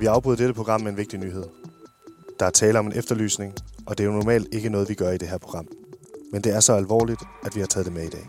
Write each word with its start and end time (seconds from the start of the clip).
Vi 0.00 0.06
afbryder 0.06 0.36
dette 0.36 0.54
program 0.54 0.80
med 0.80 0.90
en 0.90 0.96
vigtig 0.96 1.18
nyhed. 1.18 1.44
Der 2.40 2.46
er 2.46 2.50
tale 2.50 2.78
om 2.78 2.86
en 2.86 2.92
efterlysning, 2.92 3.54
og 3.86 3.98
det 3.98 4.04
er 4.04 4.08
jo 4.08 4.14
normalt 4.16 4.48
ikke 4.52 4.68
noget, 4.68 4.88
vi 4.88 4.94
gør 4.94 5.10
i 5.10 5.18
det 5.18 5.28
her 5.28 5.38
program. 5.38 5.68
Men 6.32 6.44
det 6.44 6.54
er 6.54 6.60
så 6.60 6.72
alvorligt, 6.72 7.20
at 7.44 7.54
vi 7.54 7.60
har 7.60 7.66
taget 7.66 7.86
det 7.86 7.94
med 7.94 8.04
i 8.04 8.08
dag. 8.08 8.26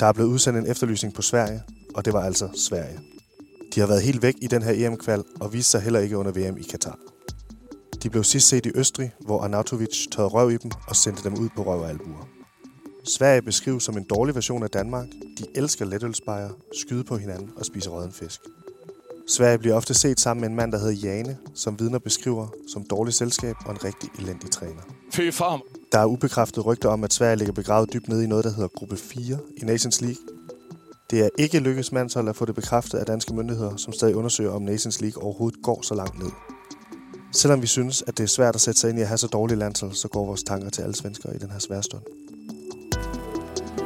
Der 0.00 0.06
er 0.06 0.12
blevet 0.12 0.28
udsendt 0.28 0.58
en 0.58 0.70
efterlysning 0.70 1.14
på 1.14 1.22
Sverige, 1.22 1.62
og 1.94 2.04
det 2.04 2.12
var 2.12 2.20
altså 2.20 2.48
Sverige. 2.54 3.00
De 3.74 3.80
har 3.80 3.86
været 3.86 4.02
helt 4.02 4.22
væk 4.22 4.34
i 4.42 4.46
den 4.46 4.62
her 4.62 4.86
EM-kval 4.86 5.24
og 5.40 5.52
viste 5.52 5.70
sig 5.70 5.80
heller 5.80 6.00
ikke 6.00 6.18
under 6.18 6.32
VM 6.32 6.58
i 6.58 6.62
Katar. 6.62 6.98
De 8.02 8.10
blev 8.10 8.24
sidst 8.24 8.48
set 8.48 8.66
i 8.66 8.72
Østrig, 8.74 9.12
hvor 9.20 9.40
Arnautovic 9.40 10.06
tørrede 10.12 10.32
røv 10.32 10.50
i 10.50 10.56
dem 10.56 10.70
og 10.88 10.96
sendte 10.96 11.24
dem 11.24 11.34
ud 11.34 11.48
på 11.56 11.62
røv 11.62 11.80
og 11.80 11.88
albuer. 11.88 12.28
Sverige 13.04 13.42
beskrives 13.42 13.82
som 13.82 13.96
en 13.96 14.04
dårlig 14.04 14.34
version 14.34 14.62
af 14.62 14.70
Danmark. 14.70 15.06
De 15.38 15.44
elsker 15.54 15.84
letølsbejer, 15.84 16.50
skyde 16.72 17.04
på 17.04 17.16
hinanden 17.16 17.50
og 17.56 17.64
spise 17.64 17.90
rødden 17.90 18.12
fisk. 18.12 18.40
Sverige 19.28 19.58
bliver 19.58 19.74
ofte 19.74 19.94
set 19.94 20.20
sammen 20.20 20.40
med 20.40 20.48
en 20.48 20.56
mand, 20.56 20.72
der 20.72 20.78
hedder 20.78 20.92
Jane, 20.92 21.36
som 21.54 21.80
vidner 21.80 21.98
beskriver 21.98 22.46
som 22.68 22.84
dårligt 22.90 23.16
selskab 23.16 23.56
og 23.66 23.70
en 23.70 23.84
rigtig 23.84 24.10
elendig 24.18 24.50
træner. 24.50 24.82
Fy 25.12 25.30
farm. 25.32 25.62
Der 25.92 25.98
er 25.98 26.04
ubekræftet 26.04 26.66
rygter 26.66 26.88
om, 26.88 27.04
at 27.04 27.12
Sverige 27.12 27.36
ligger 27.36 27.52
begravet 27.52 27.92
dybt 27.92 28.08
nede 28.08 28.24
i 28.24 28.26
noget, 28.26 28.44
der 28.44 28.50
hedder 28.50 28.68
gruppe 28.68 28.96
4 28.96 29.38
i 29.56 29.64
Nations 29.64 30.00
League. 30.00 30.22
Det 31.10 31.20
er 31.20 31.28
ikke 31.38 31.58
lykkedes 31.58 31.92
mandshold 31.92 32.28
at 32.28 32.36
få 32.36 32.44
det 32.44 32.54
bekræftet 32.54 32.98
af 32.98 33.06
danske 33.06 33.34
myndigheder, 33.34 33.76
som 33.76 33.92
stadig 33.92 34.16
undersøger, 34.16 34.50
om 34.50 34.62
Nations 34.62 35.00
League 35.00 35.22
overhovedet 35.22 35.62
går 35.62 35.82
så 35.82 35.94
langt 35.94 36.18
ned. 36.18 36.30
Selvom 37.32 37.62
vi 37.62 37.66
synes, 37.66 38.02
at 38.06 38.18
det 38.18 38.24
er 38.24 38.28
svært 38.28 38.54
at 38.54 38.60
sætte 38.60 38.80
sig 38.80 38.90
ind 38.90 38.98
i 38.98 39.02
at 39.02 39.08
have 39.08 39.18
så 39.18 39.26
dårlige 39.26 39.58
landshold, 39.58 39.92
så 39.92 40.08
går 40.08 40.26
vores 40.26 40.42
tanker 40.42 40.70
til 40.70 40.82
alle 40.82 40.94
svenskere 40.94 41.34
i 41.34 41.38
den 41.38 41.50
her 41.50 41.58
svære 41.58 41.82
stund. 41.82 42.02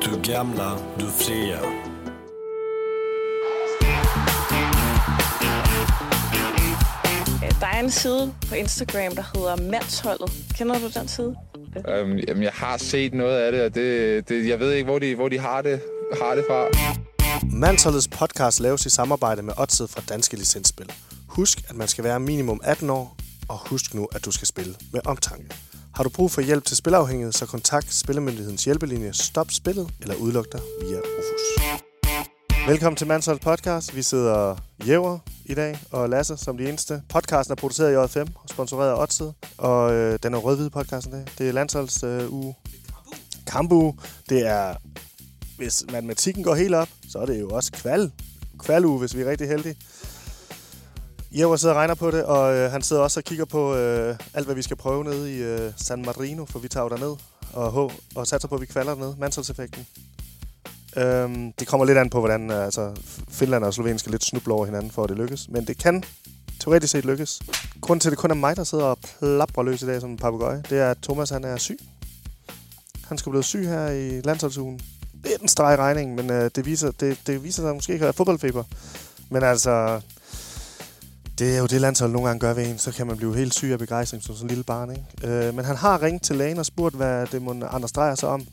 Du 0.04 0.32
gamla, 0.32 0.70
du 1.00 1.06
fria. 1.06 1.58
Der 7.60 7.66
er 7.66 7.80
en 7.80 7.90
side 7.90 8.34
på 8.48 8.54
Instagram, 8.54 9.14
der 9.16 9.24
hedder 9.34 9.70
Mandsholdet. 9.70 10.32
Kender 10.54 10.78
du 10.78 10.88
den 11.00 11.08
side? 11.08 11.36
Øhm, 11.88 12.18
jamen, 12.28 12.42
jeg 12.42 12.52
har 12.54 12.76
set 12.76 13.14
noget 13.14 13.38
af 13.38 13.52
det, 13.52 13.62
og 13.62 13.74
det, 13.74 14.28
det, 14.28 14.48
jeg 14.48 14.60
ved 14.60 14.72
ikke, 14.72 14.84
hvor 14.84 14.98
de, 14.98 15.14
hvor 15.14 15.28
de 15.28 15.38
har, 15.38 15.62
det, 15.62 15.80
har 16.22 16.34
det 16.34 16.44
fra. 16.48 16.66
Mandsholdets 17.52 18.08
podcast 18.08 18.60
laves 18.60 18.86
i 18.86 18.90
samarbejde 18.90 19.42
med 19.42 19.54
Odset 19.56 19.90
fra 19.90 20.00
Danske 20.08 20.36
Licensspil. 20.36 20.92
Husk, 21.26 21.58
at 21.68 21.76
man 21.76 21.88
skal 21.88 22.04
være 22.04 22.20
minimum 22.20 22.60
18 22.64 22.90
år, 22.90 23.16
og 23.48 23.68
husk 23.68 23.94
nu, 23.94 24.08
at 24.12 24.24
du 24.24 24.30
skal 24.30 24.48
spille 24.48 24.74
med 24.92 25.00
omtanke. 25.06 25.54
Har 25.94 26.02
du 26.02 26.10
brug 26.10 26.30
for 26.30 26.40
hjælp 26.40 26.64
til 26.64 26.76
spilafhængighed, 26.76 27.32
så 27.32 27.46
kontakt 27.46 27.94
Spillemyndighedens 27.94 28.64
hjælpelinje 28.64 29.12
Stop 29.12 29.50
Spillet 29.50 29.90
eller 30.00 30.14
udluk 30.14 30.52
dig 30.52 30.60
via 30.82 30.98
Rufus. 30.98 31.87
Velkommen 32.68 32.96
til 32.96 33.06
Mansholds 33.06 33.40
podcast. 33.40 33.96
Vi 33.96 34.02
sidder 34.02 34.56
Jæver 34.86 35.18
i 35.44 35.54
dag 35.54 35.78
og 35.90 36.08
Lasse 36.08 36.36
som 36.36 36.58
de 36.58 36.68
eneste. 36.68 37.02
Podcasten 37.08 37.52
er 37.52 37.56
produceret 37.56 37.92
i 37.92 37.96
J5 37.96 38.20
og 38.34 38.48
sponsoreret 38.48 38.90
af 38.90 39.02
Odset, 39.02 39.34
og 39.58 39.92
øh, 39.92 40.18
den 40.22 40.34
er 40.34 40.38
rød 40.38 40.70
podcasten 40.70 41.12
dag. 41.12 41.24
Det 41.38 41.48
er 41.48 41.52
landsholds 41.52 42.02
øh, 42.02 42.32
uge. 42.32 42.54
Kambu. 43.46 43.94
Det 44.28 44.46
er, 44.46 44.74
hvis 45.56 45.84
matematikken 45.92 46.44
går 46.44 46.54
helt 46.54 46.74
op, 46.74 46.88
så 47.08 47.18
er 47.18 47.26
det 47.26 47.40
jo 47.40 47.48
også 47.48 47.72
kval. 47.72 48.12
Kvaluge, 48.58 48.98
hvis 48.98 49.16
vi 49.16 49.22
er 49.22 49.30
rigtig 49.30 49.48
heldige. 49.48 49.76
Jæver 51.32 51.56
sidder 51.56 51.74
og 51.74 51.78
regner 51.78 51.94
på 51.94 52.10
det, 52.10 52.24
og 52.24 52.54
øh, 52.56 52.70
han 52.70 52.82
sidder 52.82 53.02
også 53.02 53.20
og 53.20 53.24
kigger 53.24 53.44
på 53.44 53.76
øh, 53.76 54.16
alt, 54.34 54.46
hvad 54.46 54.54
vi 54.54 54.62
skal 54.62 54.76
prøve 54.76 55.04
nede 55.04 55.36
i 55.36 55.38
øh, 55.42 55.72
San 55.76 56.02
Marino, 56.02 56.44
for 56.44 56.58
vi 56.58 56.68
tager 56.68 56.84
jo 56.84 56.88
derned 56.88 57.16
og, 57.52 57.92
og 58.14 58.26
satser 58.26 58.48
på, 58.48 58.54
at 58.54 58.60
vi 58.60 58.66
kvalder 58.66 58.94
dernede. 58.94 59.16
Mansholdseffekten. 59.18 59.86
Øhm, 60.96 61.52
det 61.52 61.68
kommer 61.68 61.86
lidt 61.86 61.98
an 61.98 62.10
på, 62.10 62.18
hvordan 62.18 62.50
øh, 62.50 62.64
altså, 62.64 62.92
Finland 63.28 63.64
og 63.64 63.74
Slovenien 63.74 63.98
skal 63.98 64.12
lidt 64.12 64.24
snuble 64.24 64.54
over 64.54 64.66
hinanden, 64.66 64.90
for 64.90 65.04
at 65.04 65.08
det 65.08 65.18
lykkes. 65.18 65.48
Men 65.48 65.66
det 65.66 65.78
kan 65.78 66.04
teoretisk 66.60 66.90
set 66.90 67.04
lykkes. 67.04 67.40
Grunden 67.80 68.00
til, 68.00 68.08
at 68.08 68.10
det 68.10 68.18
kun 68.18 68.30
er 68.30 68.34
mig, 68.34 68.56
der 68.56 68.64
sidder 68.64 68.84
og 68.84 68.98
plapper 68.98 69.62
løs 69.62 69.82
i 69.82 69.86
dag 69.86 70.00
som 70.00 70.10
en 70.10 70.16
papegøje, 70.16 70.62
det 70.70 70.78
er, 70.78 70.90
at 70.90 70.98
Thomas 71.02 71.30
han 71.30 71.44
er 71.44 71.56
syg. 71.56 71.78
Han 73.04 73.18
skulle 73.18 73.32
blive 73.32 73.44
syg 73.44 73.68
her 73.68 73.88
i 73.88 74.20
landsholdsugen. 74.20 74.80
Det 75.24 75.34
er 75.34 75.38
den 75.38 75.48
streg 75.48 75.74
i 75.74 75.76
regningen, 75.76 76.16
men 76.16 76.30
øh, 76.30 76.50
det, 76.56 76.66
viser, 76.66 76.90
det, 76.90 77.18
det 77.26 77.44
viser 77.44 77.62
sig 77.62 77.74
måske 77.74 77.92
ikke 77.92 78.02
at 78.02 78.06
være 78.06 78.12
fodboldfeber. 78.12 78.64
Men 79.30 79.42
altså, 79.42 80.00
det 81.38 81.54
er 81.54 81.58
jo 81.58 81.66
det 81.66 81.80
landshold 81.80 82.12
nogle 82.12 82.28
gange 82.28 82.40
gør 82.40 82.52
ved 82.52 82.66
en, 82.66 82.78
så 82.78 82.92
kan 82.92 83.06
man 83.06 83.16
blive 83.16 83.36
helt 83.36 83.54
syg 83.54 83.68
af 83.72 83.78
begejstring 83.78 84.22
som 84.22 84.34
sådan 84.34 84.44
en 84.44 84.48
lille 84.48 84.64
barn. 84.64 84.90
Ikke? 84.90 85.28
Øh, 85.28 85.54
men 85.54 85.64
han 85.64 85.76
har 85.76 86.02
ringet 86.02 86.22
til 86.22 86.36
lægen 86.36 86.58
og 86.58 86.66
spurgt, 86.66 86.94
hvad 86.94 87.26
det 87.26 87.42
må 87.42 87.54
Anders 87.70 87.92
drejer 87.92 88.14
sig 88.14 88.28
om, 88.28 88.46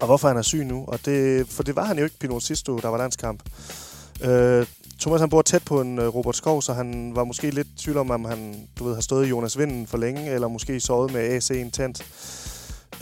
og 0.00 0.06
hvorfor 0.06 0.28
han 0.28 0.36
er 0.36 0.42
syg 0.42 0.64
nu. 0.64 0.84
Og 0.88 0.98
det, 1.04 1.48
for 1.48 1.62
det 1.62 1.76
var 1.76 1.84
han 1.84 1.98
jo 1.98 2.04
ikke 2.04 2.18
Pinot 2.18 2.42
sidste 2.42 2.72
uge, 2.72 2.82
der 2.82 2.88
var 2.88 2.98
landskamp. 2.98 3.42
Øh, 4.24 4.66
Thomas 5.00 5.20
han 5.20 5.30
bor 5.30 5.42
tæt 5.42 5.62
på 5.64 5.80
en 5.80 5.98
øh, 5.98 6.14
Robert 6.14 6.36
Skov, 6.36 6.62
så 6.62 6.72
han 6.72 7.12
var 7.14 7.24
måske 7.24 7.50
lidt 7.50 7.66
i 7.66 7.78
tvivl 7.78 7.96
om, 7.96 8.10
om 8.10 8.24
han 8.24 8.68
du 8.78 8.84
ved, 8.84 8.94
har 8.94 9.00
stået 9.00 9.26
i 9.26 9.28
Jonas 9.28 9.58
Vinden 9.58 9.86
for 9.86 9.98
længe, 9.98 10.30
eller 10.30 10.48
måske 10.48 10.80
sovet 10.80 11.12
med 11.12 11.20
AC 11.20 11.50
intent. 11.50 12.06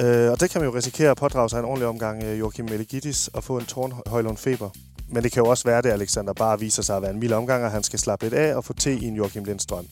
Øh, 0.00 0.30
og 0.30 0.40
det 0.40 0.50
kan 0.50 0.60
man 0.60 0.70
jo 0.70 0.76
risikere 0.76 1.10
at 1.10 1.16
pådrage 1.16 1.50
sig 1.50 1.58
en 1.58 1.64
ordentlig 1.64 1.88
omgang 1.88 2.22
øh, 2.22 2.38
Joachim 2.38 2.64
Meligidis 2.64 3.28
og 3.28 3.44
få 3.44 3.58
en 3.58 3.64
tårnhøjlund 3.64 4.36
feber. 4.36 4.70
Men 5.08 5.22
det 5.22 5.32
kan 5.32 5.42
jo 5.42 5.48
også 5.48 5.64
være 5.64 5.82
det, 5.82 5.88
Alexander 5.88 6.32
bare 6.32 6.60
viser 6.60 6.82
sig 6.82 6.96
at 6.96 7.02
være 7.02 7.10
en 7.10 7.20
mild 7.20 7.32
omgang, 7.32 7.64
og 7.64 7.70
han 7.70 7.82
skal 7.82 7.98
slappe 7.98 8.24
lidt 8.24 8.34
af 8.34 8.54
og 8.54 8.64
få 8.64 8.72
te 8.72 8.94
i 8.94 9.04
en 9.04 9.14
Joachim 9.14 9.44
Lindstrøm. 9.44 9.86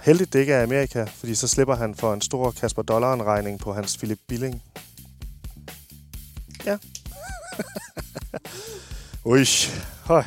Heldigt 0.00 0.32
det 0.32 0.38
ikke 0.38 0.52
er 0.52 0.62
Amerika, 0.62 1.04
fordi 1.04 1.34
så 1.34 1.48
slipper 1.48 1.74
han 1.74 1.94
for 1.94 2.12
en 2.12 2.20
stor 2.20 2.50
Kasper 2.50 2.82
Dollaren-regning 2.82 3.58
på 3.58 3.72
hans 3.72 3.96
Philip 3.96 4.18
Billing. 4.28 4.62
Ja. 6.66 6.78
Ui, 9.24 9.46
høj. 10.04 10.24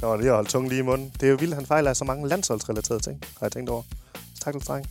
Der 0.00 0.06
var 0.06 0.16
lige 0.16 0.28
at 0.28 0.34
holde 0.34 0.48
tungen 0.48 0.68
lige 0.68 0.78
i 0.78 0.82
munden. 0.82 1.12
Det 1.20 1.26
er 1.26 1.30
jo 1.30 1.36
vildt, 1.36 1.52
at 1.52 1.56
han 1.56 1.66
fejler 1.66 1.90
af 1.90 1.96
så 1.96 2.04
mange 2.04 2.28
landsholdsrelaterede 2.28 3.02
ting, 3.02 3.22
har 3.22 3.46
jeg 3.46 3.52
tænkt 3.52 3.70
over. 3.70 3.82
Takkelstreng. 4.40 4.86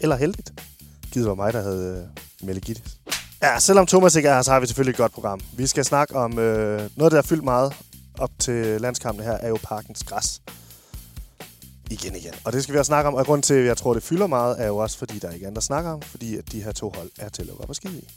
Eller 0.00 0.16
heldigt. 0.16 0.52
Givet 1.12 1.28
var 1.28 1.34
mig, 1.34 1.52
der 1.52 1.62
havde 1.62 2.08
øh, 2.40 2.46
Meligitis. 2.46 2.98
Ja, 3.42 3.58
selvom 3.58 3.86
Thomas 3.86 4.14
ikke 4.14 4.28
er 4.28 4.34
her, 4.34 4.42
så 4.42 4.52
har 4.52 4.60
vi 4.60 4.66
selvfølgelig 4.66 4.90
et 4.90 4.96
godt 4.96 5.12
program. 5.12 5.40
Vi 5.56 5.66
skal 5.66 5.84
snakke 5.84 6.16
om 6.16 6.38
øh, 6.38 6.90
noget, 6.96 7.12
der 7.12 7.18
er 7.18 7.22
fyldt 7.22 7.44
meget 7.44 7.72
op 8.18 8.30
til 8.38 8.80
landskampene 8.80 9.24
her, 9.24 9.32
er 9.32 9.48
jo 9.48 9.58
parkens 9.62 10.04
græs. 10.04 10.42
Igen 11.90 12.16
igen. 12.16 12.32
Og 12.44 12.52
det 12.52 12.62
skal 12.62 12.74
vi 12.74 12.78
også 12.78 12.88
snakke 12.88 13.08
om, 13.08 13.14
og 13.14 13.26
grund 13.26 13.42
til, 13.42 13.54
at 13.54 13.66
jeg 13.66 13.76
tror, 13.76 13.94
det 13.94 14.02
fylder 14.02 14.26
meget, 14.26 14.62
er 14.62 14.66
jo 14.66 14.76
også, 14.76 14.98
fordi 14.98 15.18
der 15.18 15.30
ikke 15.30 15.46
andre 15.46 15.62
snakker 15.62 15.90
om, 15.90 16.02
fordi 16.02 16.36
at 16.36 16.52
de 16.52 16.62
her 16.62 16.72
to 16.72 16.92
hold 16.96 17.10
er 17.18 17.28
til 17.28 17.42
at 17.42 17.48
lukke 17.48 17.62
op 17.62 17.68
og 17.68 17.76
skide 17.76 17.98
i. 17.98 18.08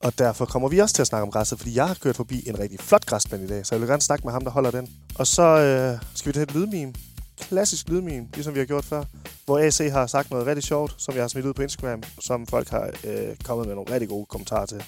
Og 0.00 0.18
derfor 0.18 0.44
kommer 0.44 0.68
vi 0.68 0.78
også 0.78 0.94
til 0.94 1.02
at 1.02 1.06
snakke 1.06 1.22
om 1.22 1.30
græsset, 1.30 1.58
fordi 1.58 1.76
jeg 1.76 1.86
har 1.86 1.94
kørt 1.94 2.16
forbi 2.16 2.48
en 2.48 2.58
rigtig 2.58 2.80
flot 2.80 3.06
græsplæne 3.06 3.44
i 3.44 3.46
dag, 3.46 3.66
så 3.66 3.74
jeg 3.74 3.80
vil 3.80 3.88
gerne 3.88 4.02
snakke 4.02 4.24
med 4.24 4.32
ham, 4.32 4.44
der 4.44 4.50
holder 4.50 4.70
den. 4.70 4.88
Og 5.14 5.26
så 5.26 5.42
øh, 5.42 5.98
skal 6.14 6.28
vi 6.28 6.32
tage 6.32 6.42
et 6.42 6.54
lydmeme. 6.54 6.92
Klassisk 7.40 7.88
lydmeme, 7.88 8.26
ligesom 8.34 8.54
vi 8.54 8.58
har 8.58 8.66
gjort 8.66 8.84
før. 8.84 9.04
Hvor 9.44 9.58
AC 9.58 9.78
har 9.92 10.06
sagt 10.06 10.30
noget 10.30 10.46
rigtig 10.46 10.62
sjovt, 10.62 10.94
som 10.98 11.14
jeg 11.14 11.22
har 11.22 11.28
smidt 11.28 11.46
ud 11.46 11.54
på 11.54 11.62
Instagram, 11.62 12.02
som 12.20 12.46
folk 12.46 12.68
har 12.68 12.90
øh, 13.04 13.36
kommet 13.44 13.66
med 13.66 13.74
nogle 13.74 13.92
rigtig 13.92 14.08
gode 14.08 14.26
kommentarer 14.26 14.66
til. 14.66 14.84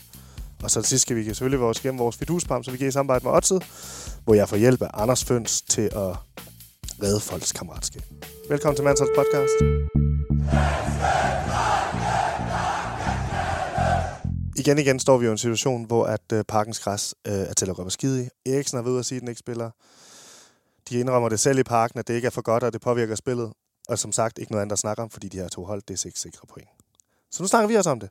Og 0.62 0.70
så 0.70 0.80
til 0.82 0.88
sidst 0.88 1.02
skal 1.02 1.16
vi 1.16 1.24
selvfølgelig 1.24 1.60
vores 1.60 1.78
igennem 1.78 1.98
vores 1.98 2.16
fiduspam, 2.16 2.64
som 2.64 2.72
vi 2.72 2.78
giver 2.78 2.88
i 2.88 2.92
samarbejde 2.92 3.24
med 3.24 3.32
Odset, 3.32 3.62
hvor 4.24 4.34
jeg 4.34 4.48
får 4.48 4.56
hjælp 4.56 4.82
af 4.82 4.90
Anders 4.94 5.24
Føns 5.24 5.62
til 5.62 5.82
at 5.82 6.16
redde 7.02 7.20
folks 7.20 7.52
kammeratskab. 7.52 8.02
Velkommen 8.48 8.76
til 8.76 8.84
Mansholds 8.84 9.10
podcast. 9.16 10.79
Igen 14.60 14.78
igen 14.78 15.00
står 15.00 15.18
vi 15.18 15.24
jo 15.24 15.30
i 15.30 15.32
en 15.32 15.38
situation, 15.38 15.84
hvor 15.84 16.04
at 16.04 16.32
øh, 16.32 16.44
parkens 16.44 16.80
græs 16.80 17.14
øh, 17.26 17.32
er 17.32 17.52
til 17.52 17.70
at 17.70 17.76
gå 17.76 17.84
på 17.84 17.90
skide 17.90 18.24
i. 18.24 18.50
Eriksen 18.50 18.76
har 18.76 18.82
ved 18.82 18.98
at 18.98 19.06
sige, 19.06 19.16
at 19.16 19.20
den 19.20 19.28
ikke 19.28 19.38
spiller. 19.38 19.70
De 20.88 21.00
indrømmer 21.00 21.28
det 21.28 21.40
selv 21.40 21.58
i 21.58 21.62
parken, 21.62 21.98
at 21.98 22.08
det 22.08 22.14
ikke 22.14 22.26
er 22.26 22.30
for 22.30 22.42
godt, 22.42 22.62
og 22.62 22.72
det 22.72 22.80
påvirker 22.80 23.14
spillet. 23.14 23.52
Og 23.88 23.98
som 23.98 24.12
sagt, 24.12 24.38
ikke 24.38 24.52
noget 24.52 24.62
andet 24.62 24.72
at 24.72 24.78
snakke 24.78 25.02
om, 25.02 25.10
fordi 25.10 25.28
de 25.28 25.36
her 25.36 25.48
to 25.48 25.64
hold, 25.64 25.82
det 25.82 25.94
er 25.94 25.98
seks 25.98 26.20
sikre 26.20 26.46
point. 26.46 26.68
Så 27.30 27.42
nu 27.42 27.46
snakker 27.46 27.68
vi 27.68 27.74
også 27.74 27.90
om 27.90 28.00
det. 28.00 28.10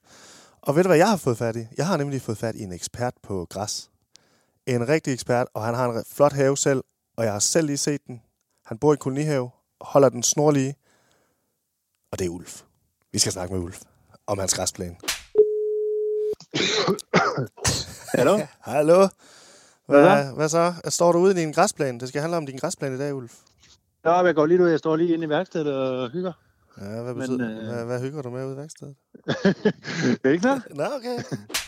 Og 0.62 0.76
ved 0.76 0.84
du, 0.84 0.90
hvad 0.90 0.98
jeg 0.98 1.10
har 1.10 1.18
fået 1.18 1.38
fat 1.38 1.56
i? 1.56 1.68
Jeg 1.78 1.88
har 1.88 1.98
nemlig 1.98 2.22
fået 2.22 2.38
fat 2.38 2.56
i 2.56 2.64
en 2.64 2.72
ekspert 2.72 3.14
på 3.24 3.48
græs. 3.50 3.90
En 4.66 4.90
rigtig 4.90 5.14
ekspert, 5.14 5.48
og 5.54 5.66
han 5.66 5.76
har 5.76 5.90
en 5.90 6.04
flot 6.12 6.34
have 6.34 6.58
selv, 6.58 6.84
og 7.18 7.24
jeg 7.24 7.32
har 7.32 7.40
selv 7.40 7.68
lige 7.68 7.78
set 7.78 8.08
den. 8.08 8.22
Han 8.66 8.78
bor 8.78 8.94
i 8.94 8.98
kolonihave, 8.98 9.50
holder 9.82 10.10
den 10.10 10.24
snorlige, 10.24 10.76
og 12.12 12.20
det 12.20 12.26
er 12.26 12.30
Ulf. 12.30 12.62
Vi 13.12 13.20
skal 13.20 13.32
snakke 13.32 13.54
med 13.54 13.64
Ulf 13.64 13.82
om 14.28 14.40
hans 14.40 14.54
græsplæne. 14.54 14.96
Hallo? 18.14 18.40
Hallo. 18.72 19.08
Hvad, 19.86 20.02
Hvad 20.02 20.24
hvad, 20.24 20.36
hvad 20.36 20.50
så? 20.50 20.74
Står 20.90 21.12
du 21.12 21.20
ude 21.20 21.32
i 21.32 21.36
din 21.36 21.52
græsplæne? 21.52 22.00
Det 22.00 22.08
skal 22.10 22.22
handle 22.22 22.38
om 22.38 22.46
din 22.46 22.58
græsplæne 22.58 22.96
i 22.96 22.98
dag, 22.98 23.16
Ulf. 23.16 23.34
Ja, 24.06 24.12
jeg 24.22 24.36
går 24.36 24.46
lige 24.46 24.64
ud. 24.64 24.70
Jeg 24.70 24.80
står 24.80 24.96
lige 24.96 25.14
inde 25.14 25.26
i 25.26 25.30
værkstedet 25.30 25.74
og 25.74 26.10
hygger. 26.12 26.34
Ja, 26.82 27.02
hvad, 27.02 27.14
Men, 27.14 27.16
betyder, 27.16 27.60
øh, 27.62 27.68
hvad, 27.68 27.86
hvad 27.86 28.02
hygger 28.02 28.22
du 28.22 28.30
med 28.30 28.46
ude 28.46 28.54
i 28.54 28.58
værkstedet? 28.58 28.96
det 30.24 30.32
ikke 30.32 30.46
noget? 30.46 30.64
Nå, 30.76 30.84
okay. 30.84 31.16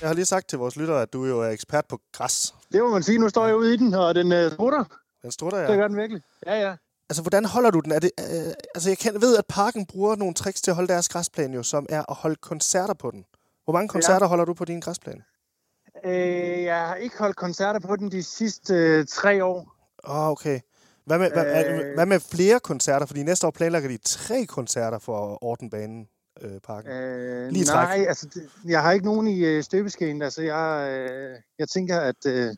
Jeg 0.01 0.10
har 0.10 0.13
lige 0.13 0.25
sagt 0.25 0.50
til 0.50 0.60
vores 0.60 0.75
lyttere, 0.75 1.01
at 1.01 1.13
du 1.13 1.25
jo 1.25 1.42
er 1.42 1.50
ekspert 1.50 1.86
på 1.89 2.00
græs. 2.13 2.56
Det 2.72 2.81
må 2.81 2.89
man 2.89 3.04
sige. 3.04 3.18
Nu 3.19 3.30
står 3.30 3.45
jeg 3.48 3.56
ude 3.56 3.74
i 3.74 3.78
den, 3.78 3.94
og 3.94 4.16
den 4.16 4.45
uh, 4.45 4.51
strutter. 4.51 4.83
Den 5.22 5.31
strutter 5.31 5.60
Det 5.60 5.69
jeg. 5.69 5.78
gør 5.78 5.88
den 5.88 5.98
virkelig. 5.98 6.22
Ja, 6.45 6.60
ja. 6.62 6.75
Altså, 7.10 7.22
hvordan 7.22 7.45
holder 7.45 7.72
du 7.72 7.80
den? 7.80 7.92
Er 7.92 8.00
det, 8.00 8.12
øh, 8.19 8.54
altså, 8.75 8.89
jeg 8.89 8.98
kan, 8.98 9.22
ved, 9.22 9.38
at 9.38 9.45
parken 9.50 9.86
bruger 9.86 10.16
nogle 10.16 10.33
tricks 10.33 10.62
til 10.62 10.72
at 10.72 10.75
holde 10.75 10.94
deres 10.94 11.10
græsplæne, 11.10 11.56
jo, 11.56 11.63
som 11.63 11.86
er 11.89 12.04
at 12.10 12.16
holde 12.16 12.36
koncerter 12.36 12.94
på 12.94 13.12
den. 13.12 13.25
Hvor 13.63 13.73
mange 13.73 13.87
koncerter 13.89 14.25
ja. 14.25 14.29
holder 14.29 14.45
du 14.45 14.53
på 14.53 14.65
din 14.65 14.79
græsplæne? 14.79 15.23
Øh, 16.05 16.63
jeg 16.63 16.87
har 16.87 16.95
ikke 16.95 17.17
holdt 17.17 17.35
koncerter 17.35 17.79
på 17.79 17.95
den 17.95 18.11
de 18.11 18.23
sidste 18.23 18.73
øh, 18.73 19.05
tre 19.05 19.43
år. 19.45 19.75
Åh, 20.07 20.15
oh, 20.15 20.27
okay. 20.27 20.59
Hvad 21.05 21.19
med, 21.19 21.31
hvad, 21.31 21.65
Øh. 21.65 21.93
hvad 21.95 22.05
med 22.05 22.19
flere 22.19 22.59
koncerter? 22.59 23.05
Fordi 23.05 23.23
næste 23.23 23.47
år 23.47 23.51
planlægger 23.51 23.89
de 23.89 23.97
tre 23.97 24.45
koncerter 24.45 24.99
for 24.99 25.43
Ortenbanen 25.43 26.07
øh, 26.41 26.59
parken. 26.67 26.91
Øh, 26.91 27.49
Lige 27.51 27.65
træk. 27.65 27.87
nej, 27.87 28.05
altså, 28.07 28.27
det, 28.33 28.49
jeg 28.65 28.81
har 28.81 28.91
ikke 28.91 29.05
nogen 29.05 29.27
i 29.27 29.39
øh, 29.45 29.63
støbeskeen. 29.63 30.21
Altså, 30.21 30.41
jeg, 30.41 30.89
øh, 30.91 31.37
jeg 31.59 31.69
tænker, 31.69 31.99
at, 31.99 32.25
øh, 32.27 32.49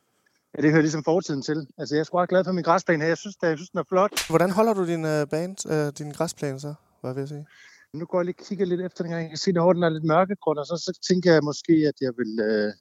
at 0.53 0.63
det 0.63 0.71
hører 0.71 0.81
ligesom 0.81 1.03
fortiden 1.03 1.41
til. 1.41 1.67
Altså, 1.77 1.95
jeg 1.95 2.00
er 2.00 2.03
sgu 2.03 2.17
ret 2.17 2.29
glad 2.29 2.44
for 2.45 2.51
min 2.51 2.63
græsplæne 2.63 3.01
her. 3.01 3.07
Jeg 3.09 3.17
synes, 3.17 3.35
det, 3.35 3.47
jeg 3.47 3.57
synes 3.57 3.69
den 3.69 3.79
er 3.79 3.83
flot. 3.89 4.27
Hvordan 4.29 4.51
holder 4.51 4.73
du 4.73 4.88
din 4.88 5.05
øh, 5.05 5.27
band, 5.27 5.71
øh, 5.71 5.94
din 5.97 6.11
græsplæne 6.11 6.59
så? 6.59 6.73
Hvad 7.01 7.13
vil 7.13 7.21
jeg 7.21 7.27
sige? 7.27 7.45
Nu 7.94 8.06
går 8.06 8.19
jeg 8.19 8.25
lige 8.25 8.36
og 8.40 8.45
kigger 8.45 8.66
lidt 8.66 8.81
efter 8.81 9.04
den 9.04 9.12
gang. 9.12 9.22
Jeg 9.24 9.30
kan 9.30 9.38
se, 9.38 9.50
at 9.50 9.56
den 9.75 9.84
er 9.84 9.90
lidt 9.90 10.04
mørkegrund, 10.04 10.60
og 10.60 10.66
så, 10.66 10.78
så 10.78 11.00
tænker 11.07 11.34
jeg 11.34 11.44
måske, 11.44 11.74
at 11.74 11.94
jeg 12.01 12.13
vil 12.18 12.40
øh, 12.40 12.74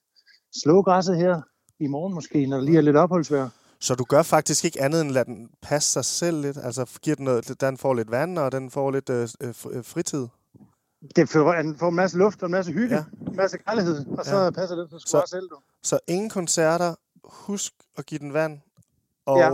slå 0.63 0.83
græsset 0.83 1.17
her 1.17 1.41
i 1.81 1.87
morgen 1.87 2.15
måske, 2.15 2.47
når 2.47 2.57
der 2.57 2.65
lige 2.65 2.77
er 2.79 2.81
lidt 2.83 2.97
opholdsvejr. 2.97 3.49
Så 3.81 3.95
du 3.95 4.05
gør 4.05 4.23
faktisk 4.23 4.65
ikke 4.65 4.83
andet 4.83 5.01
end 5.01 5.09
at 5.11 5.15
lade 5.15 5.25
den 5.25 5.51
passe 5.63 5.93
sig 5.93 6.05
selv 6.05 6.41
lidt? 6.41 6.57
Altså 6.63 6.99
giver 7.03 7.17
den 7.17 7.25
noget, 7.25 7.61
den 7.61 7.79
får 7.79 7.95
lidt 7.95 8.11
vand, 8.11 8.39
og 8.39 8.53
den 8.53 8.71
får 8.71 8.91
lidt 8.91 9.11
øh, 9.11 9.29
øh, 9.41 9.55
øh, 9.71 9.85
fritid? 9.85 10.27
Det 11.17 11.29
får, 11.29 11.53
den 11.53 11.77
får 11.79 11.89
en 11.89 11.95
masse 11.95 12.19
luft 12.19 12.43
og 12.43 12.47
en 12.47 12.53
masse 12.53 12.73
hygge, 12.73 12.95
Ja. 12.97 13.05
en 13.31 13.37
masse 13.37 13.59
kærlighed, 13.59 14.07
og 14.19 14.25
så 14.27 14.37
Ja. 14.37 14.51
passer 14.51 14.77
det 14.77 14.91
for 14.91 14.99
Så- 14.99 15.19
også 15.21 15.31
selv, 15.31 15.49
du. 15.49 15.57
Så 15.83 15.99
ingen 16.09 16.31
koncerter. 16.31 16.95
Husk 17.25 17.73
at 17.99 18.07
give 18.07 18.19
den 18.19 18.33
vand, 18.33 18.61
og 19.27 19.39
Ja. 19.39 19.51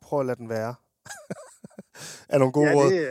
prøv 0.00 0.20
at 0.20 0.26
lade 0.26 0.36
den 0.38 0.48
være. 0.48 0.74
er 2.32 2.38
nogle 2.38 2.52
gode 2.52 2.68
ja, 2.70 2.74
råd? 2.74 2.90
det, 2.92 3.08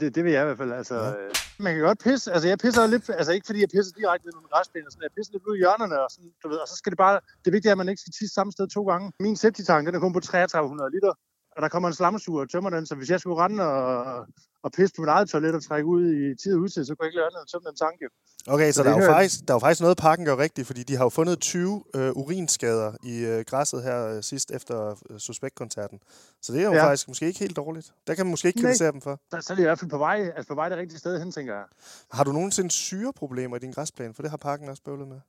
det, 0.00 0.14
det 0.14 0.24
vil 0.24 0.32
jeg 0.32 0.42
i 0.42 0.46
hvert 0.48 0.60
fald. 0.62 0.72
Altså, 0.72 0.94
Ja. 0.94 1.08
ja. 1.08 1.28
Man 1.58 1.74
kan 1.74 1.82
godt 1.82 1.98
pisse. 2.06 2.32
Altså, 2.34 2.48
jeg 2.48 2.58
pisser 2.58 2.86
lidt, 2.86 3.10
altså 3.20 3.32
ikke 3.32 3.46
fordi 3.46 3.60
jeg 3.64 3.68
pisser 3.74 3.92
direkte 4.00 4.26
ned 4.26 4.32
i 4.32 4.36
nogle 4.38 4.48
græsplæner, 4.52 4.88
sådan, 4.90 5.02
jeg 5.08 5.14
pisser 5.16 5.32
lidt 5.32 5.44
ud 5.50 5.54
i 5.56 5.58
hjørnerne, 5.64 5.96
og, 6.04 6.08
sådan, 6.14 6.30
du 6.42 6.48
ved, 6.48 6.58
og 6.64 6.68
så 6.68 6.76
skal 6.80 6.90
det 6.92 6.98
bare, 7.06 7.20
det 7.44 7.52
vigtige 7.52 7.70
er, 7.70 7.74
at 7.76 7.78
man 7.82 7.88
ikke 7.88 8.00
skal 8.04 8.12
tisse 8.18 8.34
samme 8.34 8.52
sted 8.52 8.66
to 8.68 8.82
gange. 8.90 9.06
Min 9.20 9.36
septitank, 9.36 9.86
den 9.86 9.94
er 9.94 10.00
kun 10.00 10.12
på 10.12 10.20
3300 10.20 10.90
liter, 10.96 11.12
og 11.56 11.62
der 11.62 11.68
kommer 11.68 11.88
en 11.88 11.94
slamsuger 11.94 12.40
og 12.44 12.50
tømmer 12.50 12.70
den, 12.70 12.86
så 12.86 12.94
hvis 12.94 13.10
jeg 13.10 13.20
skulle 13.20 13.38
rende 13.44 13.62
og, 13.64 14.26
og 14.66 14.72
pisse 14.72 14.94
på 14.96 15.02
mit 15.02 15.08
eget 15.08 15.28
toilet 15.28 15.54
og 15.54 15.62
trække 15.62 15.86
ud 15.86 16.04
i 16.14 16.34
tid 16.42 16.54
og 16.54 16.60
utid, 16.60 16.84
så 16.84 16.94
kunne 16.94 17.04
jeg 17.04 17.08
ikke 17.08 17.16
lade 17.16 17.26
andet 17.26 17.38
end 17.38 17.46
at 17.46 17.50
tømme 17.52 17.66
den 17.68 17.76
tank. 17.76 17.96
jo. 18.02 18.08
Okay, 18.54 18.70
så, 18.70 18.76
Så 18.76 18.82
der, 18.82 18.90
er 18.94 19.02
jo 19.02 19.12
faktisk, 19.12 19.36
der 19.46 19.52
er 19.54 19.56
jo 19.56 19.58
faktisk 19.58 19.80
noget, 19.80 19.96
parken 19.96 20.24
gør 20.24 20.36
rigtigt, 20.36 20.66
fordi 20.66 20.82
de 20.82 20.96
har 20.96 21.04
jo 21.04 21.08
fundet 21.08 21.40
20 21.40 21.84
øh, 21.94 22.10
urinskader 22.20 22.92
i 23.02 23.14
øh, 23.24 23.44
græsset 23.50 23.82
her 23.82 23.98
øh, 24.16 24.22
sidst 24.22 24.50
efter 24.50 24.76
øh, 25.10 25.18
Suspekt-koncerten. 25.18 25.98
Så 26.42 26.52
det 26.52 26.60
er 26.60 26.66
jo 26.66 26.72
ja. 26.72 26.84
Faktisk 26.84 27.08
måske 27.08 27.26
ikke 27.26 27.40
helt 27.40 27.56
dårligt. 27.56 27.92
Der 28.06 28.14
kan 28.14 28.26
man 28.26 28.30
måske 28.30 28.48
ikke 28.48 28.62
kritisere 28.62 28.92
dem 28.92 29.00
for. 29.00 29.20
Så, 29.30 29.36
så 29.40 29.52
er 29.52 29.54
det 29.54 29.62
i 29.62 29.66
hvert 29.66 29.78
fald 29.78 29.90
på 29.90 29.98
vej, 29.98 30.18
altså 30.36 30.48
på 30.48 30.54
vej 30.54 30.68
det 30.68 30.78
rigtige 30.78 30.98
sted 30.98 31.18
hen, 31.18 31.32
tænker 31.32 31.54
jeg. 31.54 31.64
Har 32.10 32.24
du 32.24 32.32
nogensinde 32.32 32.70
syreproblemer 32.70 33.56
i 33.56 33.58
din 33.58 33.72
græsplæne? 33.72 34.14
For 34.14 34.22
det 34.22 34.30
har 34.30 34.36
parken 34.36 34.68
også 34.68 34.82
bøvlet 34.82 35.08
med. 35.08 35.20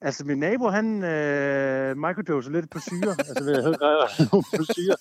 Altså, 0.00 0.24
min 0.24 0.38
nabo, 0.38 0.68
han 0.68 1.04
øh, 1.04 1.96
microdoser 1.96 2.50
lidt 2.50 2.70
på 2.70 2.78
syre. 2.78 3.14
altså, 3.18 3.44
ved 3.44 3.56
jeg 3.56 4.28
på 4.58 4.64
syre. 4.72 4.96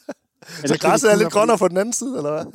Men 0.62 0.68
Så 0.68 0.74
det 0.74 0.82
græsset 0.82 1.12
er 1.12 1.16
lidt 1.16 1.32
grønnere 1.32 1.58
på 1.58 1.68
den 1.68 1.78
anden 1.78 1.94
side, 1.94 2.18
eller 2.18 2.32
hvad? 2.36 2.46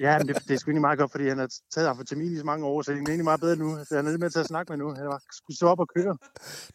Ja, 0.00 0.18
men 0.18 0.28
det, 0.28 0.36
det 0.48 0.54
er 0.54 0.58
sgu 0.58 0.70
egentlig 0.70 0.80
meget 0.88 0.98
godt, 0.98 1.10
fordi 1.10 1.28
han 1.28 1.38
har 1.38 1.48
taget 1.74 1.88
amfetamin 1.88 2.32
i 2.32 2.38
så 2.38 2.44
mange 2.44 2.66
år, 2.66 2.82
så 2.82 2.90
det 2.92 2.98
er 2.98 3.02
egentlig 3.02 3.24
meget 3.24 3.40
bedre 3.40 3.56
nu. 3.56 3.68
Så 3.88 3.96
han 3.96 4.06
er 4.06 4.10
lidt 4.10 4.20
med 4.20 4.30
til 4.30 4.38
at 4.38 4.46
snakke 4.46 4.72
med 4.72 4.78
nu. 4.78 4.94
Han 4.94 5.06
var 5.06 5.20
skulle 5.32 5.56
stå 5.56 5.66
op 5.68 5.80
og 5.80 5.88
køre. 5.96 6.16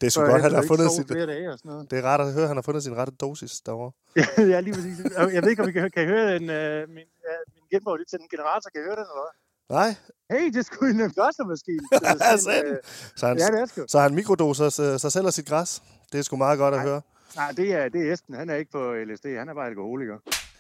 Det 0.01 0.06
er 0.07 0.12
sgu 0.12 0.21
før 0.21 0.27
godt, 0.31 0.42
han 0.42 0.51
efter 0.51 0.56
har 0.57 0.62
ikke 0.63 0.71
fundet 0.74 1.07
flere 1.12 1.25
dage 1.33 1.51
og 1.51 1.57
sådan 1.60 1.69
noget. 1.71 1.92
Det 1.92 2.00
er 2.00 2.04
rart 2.04 2.21
at 2.21 2.33
høre, 2.33 2.44
at 2.44 2.48
han 2.48 2.57
har 2.57 2.62
fundet 2.62 2.83
sin 2.83 2.95
rette 3.00 3.13
dosis 3.24 3.54
derovre. 3.65 3.92
ja, 4.54 4.60
lige 4.60 4.74
præcis. 4.74 4.98
Jeg 5.36 5.42
ved 5.44 5.50
ikke, 5.50 5.62
om 5.63 5.68
vi 5.68 5.71
kan, 5.71 5.92
kan 5.95 6.04
I 6.04 6.07
høre 6.15 6.36
en, 6.36 6.50
øh, 6.50 6.89
min, 6.89 7.07
ja, 7.27 7.36
min 7.56 7.63
genbog 7.71 7.95
lige 7.98 8.06
til 8.12 8.19
den 8.19 8.27
generator. 8.33 8.69
Kan 8.74 8.81
I 8.81 8.86
høre 8.89 8.95
den, 9.00 9.06
eller 9.09 9.21
hvad? 9.24 9.33
Nej, 9.77 9.95
Hey, 10.31 10.45
det 10.54 10.59
er 10.59 10.63
sgu 10.63 10.86
en 10.86 11.12
græssermaskine. 11.18 11.83
Sandt. 12.45 12.86
så 13.19 13.27
han, 13.27 13.38
Ja, 13.38 13.45
det 13.48 13.59
er 13.62 13.66
sgu. 13.66 13.81
så 13.88 14.00
han 14.00 14.16
mikrodoser 14.16 14.69
sig 14.69 15.01
sig 15.01 15.12
selv 15.12 15.25
og 15.25 15.33
sit 15.33 15.48
græs. 15.48 15.83
Det 16.12 16.19
er 16.19 16.24
sgu 16.24 16.36
meget 16.36 16.57
godt 16.59 16.74
at 16.74 16.80
Nej. 16.80 16.88
høre. 16.88 17.01
Nej, 17.36 17.51
det 17.51 17.74
er, 17.74 17.89
det 17.89 18.07
er 18.09 18.13
Esben. 18.13 18.36
Han 18.36 18.50
er 18.50 18.56
ikke 18.56 18.71
på 18.71 18.94
LSD. 19.07 19.25
Han 19.38 19.50
er 19.50 19.54
bare 19.54 19.68
alkoholiker. 19.68 20.18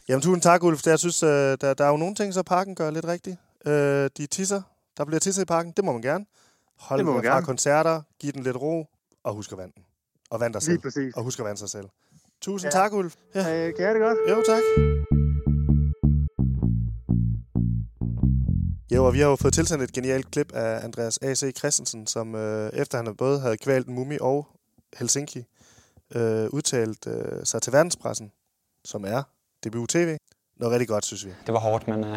Jamen, 0.09 0.21
tusind 0.21 0.41
tak, 0.41 0.63
Ulf. 0.63 0.87
Jeg 0.87 0.99
synes, 0.99 1.23
øh, 1.23 1.29
der, 1.29 1.73
der 1.73 1.85
er 1.85 1.89
jo 1.89 1.97
nogle 1.97 2.15
ting, 2.15 2.33
så 2.33 2.43
parken 2.43 2.75
gør 2.75 2.91
lidt 2.91 3.05
rigtigt. 3.05 3.37
Øh, 3.65 4.09
de 4.17 4.25
tisser. 4.25 4.61
Der 4.97 5.05
bliver 5.05 5.19
tisset 5.19 5.41
i 5.41 5.45
parken. 5.45 5.71
Det 5.77 5.85
må 5.85 5.91
man 5.91 6.01
gerne. 6.01 6.25
Hold 6.79 6.97
Det 6.99 7.05
må 7.05 7.13
man 7.13 7.23
fra 7.23 7.29
gerne. 7.33 7.45
koncerter. 7.45 8.01
Giv 8.19 8.31
den 8.31 8.43
lidt 8.43 8.55
ro. 8.57 8.85
Og 9.23 9.33
husk 9.33 9.51
at 9.51 9.57
vande 9.57 9.73
den. 9.75 9.83
Og 10.29 10.39
vand 10.39 10.53
dig 10.53 10.61
Lige 10.61 10.65
selv. 10.65 10.79
præcis. 10.79 11.13
Og 11.15 11.23
husk 11.23 11.39
at 11.39 11.45
vande 11.45 11.59
sig 11.59 11.69
selv. 11.69 11.85
Tusind 12.41 12.73
Ja. 12.73 12.79
tak, 12.79 12.93
Ulf. 12.93 13.15
Ja. 13.35 13.39
Øh, 13.67 13.75
kan 13.75 13.85
jeg 13.85 13.95
det 13.95 14.01
godt? 14.01 14.17
Jo, 14.29 14.43
tak. 14.47 14.61
Jo, 18.93 19.05
og 19.05 19.13
vi 19.13 19.19
har 19.19 19.27
jo 19.27 19.35
fået 19.35 19.53
tilsendt 19.53 19.83
et 19.83 19.93
genialt 19.93 20.31
klip 20.31 20.51
af 20.53 20.83
Andreas 20.83 21.17
A.C. 21.21 21.57
Christensen, 21.57 22.07
som 22.07 22.35
øh, 22.35 22.69
efter 22.73 22.97
han 22.97 23.15
både 23.15 23.39
havde 23.39 23.57
kvalt 23.57 23.87
Mumi 23.87 24.17
og 24.21 24.47
Helsinki, 24.97 25.45
øh, 26.15 26.47
udtalt 26.49 27.07
øh, 27.07 27.45
sig 27.45 27.61
til 27.61 27.73
verdenspressen, 27.73 28.31
som 28.85 29.05
er 29.07 29.23
DBU 29.63 29.85
TV. 29.85 30.17
Noget 30.59 30.71
rigtig 30.71 30.87
godt, 30.87 31.05
synes 31.05 31.25
vi. 31.25 31.31
Det 31.45 31.53
var 31.53 31.59
hårdt, 31.59 31.87
men 31.87 32.03
øh, 32.03 32.11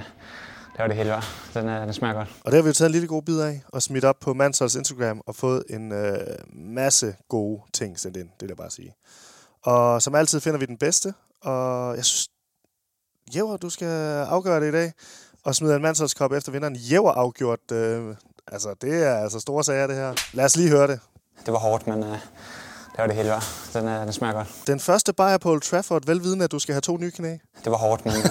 det 0.72 0.78
var 0.78 0.86
det 0.86 0.96
hele 0.96 1.10
værd. 1.10 1.24
Den, 1.54 1.68
øh, 1.68 1.80
den 1.82 1.92
smager 1.94 2.14
godt. 2.14 2.28
Og 2.44 2.52
det 2.52 2.54
har 2.54 2.62
vi 2.62 2.68
jo 2.68 2.72
taget 2.72 2.88
en 2.88 2.92
lille 2.92 3.08
god 3.08 3.22
bid 3.22 3.40
af 3.40 3.62
og 3.68 3.82
smidt 3.82 4.04
op 4.04 4.18
på 4.20 4.34
Mansholds 4.34 4.74
Instagram 4.74 5.20
og 5.26 5.34
fået 5.34 5.64
en 5.70 5.92
øh, 5.92 6.16
masse 6.54 7.16
gode 7.28 7.62
ting 7.72 7.98
sendt 8.00 8.16
ind, 8.16 8.28
det 8.28 8.42
vil 8.42 8.48
jeg 8.48 8.56
bare 8.56 8.70
sige. 8.70 8.94
Og 9.62 10.02
som 10.02 10.14
altid 10.14 10.40
finder 10.40 10.58
vi 10.58 10.66
den 10.66 10.78
bedste, 10.78 11.14
og 11.42 11.96
jeg 11.96 12.04
synes, 12.04 12.28
Jæver, 13.34 13.56
du 13.56 13.70
skal 13.70 13.88
afgøre 14.28 14.60
det 14.60 14.68
i 14.68 14.72
dag, 14.72 14.92
og 15.44 15.54
smide 15.54 15.76
en 15.76 15.82
Mansholdskop 15.82 16.32
efter 16.32 16.52
vinderen. 16.52 16.76
Jæver 16.76 17.12
afgjort, 17.12 17.72
øh, 17.72 18.14
altså 18.46 18.74
det 18.80 19.04
er 19.04 19.16
altså 19.16 19.40
store 19.40 19.64
sager 19.64 19.86
det 19.86 19.96
her. 19.96 20.14
Lad 20.32 20.44
os 20.44 20.56
lige 20.56 20.68
høre 20.68 20.86
det. 20.86 21.00
Det 21.46 21.52
var 21.52 21.58
hårdt, 21.58 21.86
men 21.86 22.04
øh, 22.04 22.18
det 22.96 23.02
var 23.02 23.06
det 23.06 23.16
hele 23.16 23.28
værd. 23.28 23.44
Den, 23.72 23.88
øh, 23.88 24.00
den 24.00 24.12
smager 24.12 24.34
godt. 24.34 24.48
Den 24.66 24.80
første 24.80 25.12
bajer 25.12 25.38
på 25.38 25.50
Old 25.50 25.60
Trafford, 25.60 26.06
velvidende 26.06 26.44
at 26.44 26.52
du 26.52 26.58
skal 26.58 26.72
have 26.72 26.80
to 26.80 26.96
nye 26.96 27.10
knæ. 27.10 27.36
Det 27.64 27.70
var 27.70 27.76
hårdt, 27.76 28.04
men 28.04 28.14
det 28.14 28.30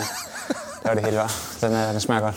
var 0.83 0.93
det 0.93 1.03
hele 1.03 1.17
værd. 1.17 1.31
Den, 1.61 1.73
øh, 1.73 1.93
den 1.93 1.99
smager 1.99 2.21
godt. 2.21 2.35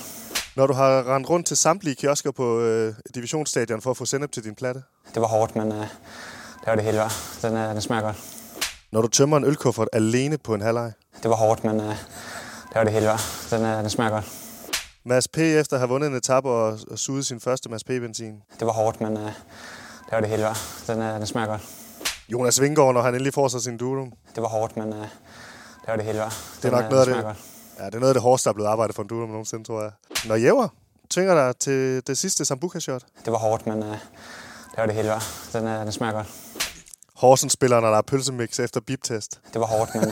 Når 0.57 0.67
du 0.67 0.73
har 0.73 1.15
rendt 1.15 1.31
rundt 1.31 1.47
til 1.47 1.57
samtlige 1.57 1.95
kiosker 1.95 2.31
på 2.31 2.61
øh, 2.61 2.95
divisionsstadion 3.15 3.83
for 3.83 3.91
at 3.91 3.97
få 3.97 4.05
sennep 4.05 4.33
til 4.33 4.45
din 4.45 4.55
platte. 4.55 4.83
Det 5.15 5.23
var 5.23 5.29
hårdt, 5.29 5.57
men 5.57 5.73
øh, 5.73 5.79
det 5.79 6.67
var 6.67 6.75
det 6.75 6.85
hele 6.85 6.99
værd. 6.99 7.13
Den, 7.43 7.57
øh, 7.57 7.75
den 7.75 7.81
smager 7.81 8.03
godt. 8.03 8.17
Når 8.93 9.03
du 9.03 9.09
tømmer 9.09 9.37
en 9.37 9.45
ølkuffert 9.45 9.89
alene 9.93 10.39
på 10.39 10.55
en 10.55 10.61
halvleg. 10.61 10.93
Det 11.23 11.31
var 11.31 11.37
hårdt, 11.37 11.65
men 11.65 11.81
øh, 11.81 11.87
det 12.69 12.75
var 12.75 12.85
det 12.85 12.93
hele 12.93 13.07
værd. 13.07 13.21
Den, 13.51 13.65
øh, 13.65 13.79
den 13.79 13.91
smager 13.91 14.11
godt. 14.11 14.33
Mads 15.05 15.29
P. 15.29 15.39
efter 15.39 15.77
at 15.77 15.81
have 15.81 15.89
vundet 15.89 16.09
en 16.09 16.17
etape 16.17 16.49
og, 16.49 16.79
og 16.91 16.99
suget 16.99 17.27
sin 17.27 17.41
første 17.41 17.69
Mads 17.69 17.85
P-benzin. 17.85 18.43
Det 18.59 18.67
var 18.67 18.73
hårdt, 18.73 19.01
men 19.01 19.17
øh, 19.17 19.23
det 19.25 20.13
var 20.13 20.21
det 20.21 20.29
hele 20.29 20.43
værd. 20.43 20.59
Den, 20.87 21.03
øh, 21.03 21.15
den 21.15 21.27
smager 21.27 21.47
godt. 21.47 21.78
Jonas 22.29 22.61
Vingård, 22.61 22.95
når 22.95 23.03
han 23.03 23.15
endelig 23.15 23.35
får 23.35 23.49
sig 23.49 23.61
sin 23.63 23.77
durum. 23.77 24.13
Det 24.35 24.43
var 24.43 24.49
hårdt, 24.49 24.77
men 24.77 24.93
øh, 24.93 24.99
det 24.99 25.09
var 25.89 25.97
det 25.97 26.05
hele 26.05 26.19
værd. 26.19 26.33
Det 26.63 26.65
er 26.65 26.71
Den, 26.71 26.71
nok 26.71 26.85
øh, 26.85 26.91
noget 26.91 27.01
af 27.01 27.07
den 27.07 27.17
det. 27.17 27.25
godt. 27.25 27.37
Ja, 27.79 27.87
det 27.87 27.95
er 27.95 27.99
noget 27.99 28.11
af 28.11 28.15
det 28.15 28.23
hårdeste, 28.23 28.45
der 28.45 28.51
er 28.51 28.55
blevet 28.55 28.69
arbejdet 28.69 28.97
for 28.97 29.03
en 29.03 29.09
durum 29.09 29.29
nogensinde, 29.29 29.65
tror 29.65 29.83
jeg. 29.83 29.91
Når 30.27 30.35
Jæver 30.35 30.69
tvinger 31.11 31.35
dig 31.35 31.57
til 31.57 32.07
det 32.07 32.19
sidste 32.19 32.45
Sambuca-shot. 32.45 33.03
Det 33.25 33.33
var 33.33 33.39
hårdt, 33.39 33.67
men 33.67 33.83
øh, 33.83 33.89
det 33.89 34.77
var 34.77 34.87
det 34.87 34.95
hele 34.95 35.09
værd. 35.09 35.23
Den, 35.53 35.67
øh, 35.67 35.81
den 35.81 35.93
smager 35.93 36.13
godt. 36.13 36.27
Horsens 37.15 37.53
spiller, 37.53 37.81
når 37.81 37.91
der 37.91 37.99
er 37.99 38.03
pølsemix 38.03 38.61
efter 38.61 38.81
biptest. 38.81 39.41
Det 39.53 39.61
var 39.61 39.67
hårdt, 39.67 39.95
men 39.95 40.05
øh, 40.05 40.11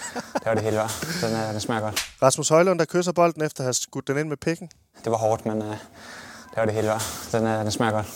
det 0.34 0.44
var 0.46 0.54
det 0.54 0.62
hele 0.62 0.76
værd. 0.76 0.90
Den, 1.22 1.32
øh, 1.32 1.52
den 1.52 1.60
smager 1.60 1.80
godt. 1.80 2.00
Rasmus 2.22 2.48
Højlund, 2.48 2.78
der 2.78 2.84
kysser 2.84 3.12
bolden 3.12 3.42
efter 3.42 3.60
at 3.60 3.64
have 3.64 3.74
skudt 3.74 4.08
den 4.08 4.18
ind 4.18 4.28
med 4.28 4.36
pikken. 4.36 4.70
Det 5.04 5.12
var 5.12 5.18
hårdt, 5.18 5.46
men 5.46 5.62
øh, 5.62 5.68
det 5.68 6.56
var 6.56 6.64
det 6.64 6.74
hele 6.74 6.88
værd. 6.88 7.02
Den, 7.32 7.46
øh, 7.46 7.58
den 7.62 7.70
smager 7.70 7.92
godt. 7.92 8.06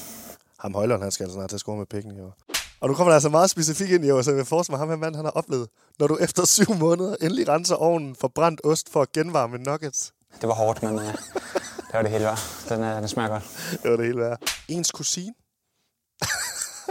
Ham 0.59 0.75
Højlund, 0.75 1.03
han 1.03 1.11
skal 1.13 1.25
altså 1.25 1.35
snart 1.35 1.49
til 1.49 1.57
at 1.57 1.61
score 1.61 1.77
med 1.77 1.87
pikken 1.87 2.21
år. 2.21 2.35
Og 2.83 2.89
nu 2.89 2.95
kommer 2.95 3.11
der 3.11 3.15
altså 3.15 3.29
meget 3.29 3.51
specifikt 3.51 3.91
ind 3.91 4.05
i 4.05 4.09
så 4.09 4.31
jeg 4.31 4.37
vil 4.37 4.45
forestille 4.45 4.73
mig, 4.73 4.79
ham 4.79 4.89
her 4.89 4.97
mand, 4.97 5.17
han 5.17 5.25
har 5.25 5.33
oplevet, 5.33 5.69
når 5.99 6.07
du 6.07 6.17
efter 6.17 6.47
syv 6.47 6.75
måneder 6.75 7.17
endelig 7.21 7.49
renser 7.49 7.75
ovnen 7.75 8.17
for 8.17 8.29
brændt 8.29 8.61
ost 8.65 8.93
for 8.93 9.03
at 9.03 9.13
genvarme 9.13 9.59
nuggets. 9.59 10.13
Det 10.41 10.49
var 10.49 10.55
hårdt, 10.55 10.83
men 10.83 10.99
øh, 10.99 11.05
det 11.05 11.93
var 11.93 12.03
det 12.03 12.11
hele 12.11 12.25
værd. 12.25 12.39
Den, 12.69 12.83
øh, 12.83 12.97
den 12.97 13.09
smager 13.09 13.29
godt. 13.29 13.43
Det 13.83 13.91
var 13.91 13.97
det 13.97 14.07
hele 14.07 14.21
værd. 14.21 14.41
Ens 14.69 14.91
kusine. 14.91 15.35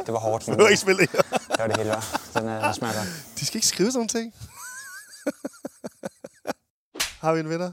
Det 0.05 0.13
var 0.13 0.19
hårdt, 0.19 0.47
men 0.47 0.57
Du 0.57 0.63
har 0.63 0.69
ikke 0.69 0.81
spillet 0.81 1.11
det. 1.11 1.25
det 1.31 1.59
var 1.59 1.67
det 1.67 1.77
hele 1.77 1.89
værd. 1.89 2.21
Den, 2.33 2.49
øh, 2.49 2.63
den 2.63 2.73
smager 2.73 2.93
godt. 2.93 3.25
De 3.39 3.45
skal 3.45 3.57
ikke 3.57 3.67
skrive 3.67 3.91
sådan 3.91 4.07
ting. 4.07 4.33
har 7.23 7.33
vi 7.33 7.39
en 7.39 7.49
vinder? 7.49 7.71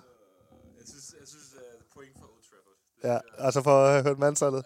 Jeg 0.78 0.86
synes, 0.88 1.14
jeg 1.20 1.28
synes 1.28 1.48
uh, 1.54 1.94
point 1.94 2.14
for 2.18 2.26
Old 2.26 2.42
Trafford. 2.48 2.74
Ja, 3.38 3.44
altså 3.44 3.62
for 3.62 3.86
at 3.86 4.02
hørt 4.02 4.18
mandsholdet. 4.18 4.64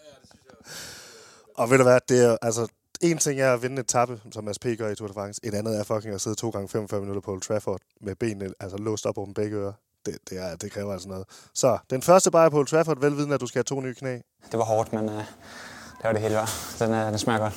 Og 1.55 1.69
ved 1.69 1.77
du 1.77 1.83
hvad, 1.83 1.99
det 2.09 2.25
er 2.25 2.37
altså... 2.41 2.67
En 3.03 3.17
ting 3.17 3.39
er 3.39 3.53
at 3.53 3.61
vinde 3.61 3.79
et 3.79 3.87
tappe, 3.87 4.21
som 4.31 4.43
Mads 4.43 4.59
P. 4.59 4.65
gør 4.77 4.89
i 4.89 4.95
Tour 4.95 5.07
de 5.07 5.13
France. 5.13 5.39
Et 5.43 5.53
andet 5.53 5.79
er 5.79 5.83
fucking 5.83 6.13
at 6.13 6.21
sidde 6.21 6.35
to 6.35 6.49
gange 6.49 6.69
45 6.69 6.99
minutter 6.99 7.21
på 7.21 7.31
Old 7.31 7.41
Trafford 7.41 7.81
med 8.01 8.15
benene 8.15 8.53
altså 8.59 8.77
låst 8.77 9.05
op 9.05 9.15
dem 9.25 9.33
begge 9.33 9.57
ører. 9.57 9.73
Det, 10.05 10.17
det, 10.29 10.37
er, 10.37 10.55
det 10.55 10.71
kræver 10.71 10.93
altså 10.93 11.07
noget. 11.07 11.25
Så, 11.53 11.77
den 11.89 12.01
første 12.01 12.31
bajer 12.31 12.49
på 12.49 12.57
Old 12.57 12.67
Trafford, 12.67 12.99
velvidende 12.99 13.35
at 13.35 13.41
du 13.41 13.47
skal 13.47 13.59
have 13.59 13.63
to 13.63 13.81
nye 13.81 13.93
knæ. 13.93 14.13
Det 14.51 14.59
var 14.59 14.63
hårdt, 14.63 14.93
men 14.93 15.09
øh, 15.09 15.15
det 15.15 16.03
var 16.03 16.11
det 16.11 16.21
hele 16.21 16.35
værd. 16.35 16.49
Den, 16.79 16.91
øh, 16.91 17.07
den 17.07 17.19
smager 17.19 17.39
godt. 17.39 17.53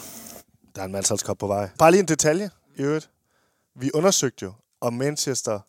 Der 0.74 0.80
er 0.80 0.86
en 0.86 0.92
mandsholdskop 0.92 1.38
på 1.38 1.46
vej. 1.46 1.68
Bare 1.78 1.90
lige 1.90 2.00
en 2.00 2.08
detalje 2.08 2.50
i 2.76 2.82
øvrigt. 2.82 3.10
Vi 3.74 3.90
undersøgte 3.94 4.44
jo, 4.44 4.52
om 4.80 4.92
Manchester 4.92 5.60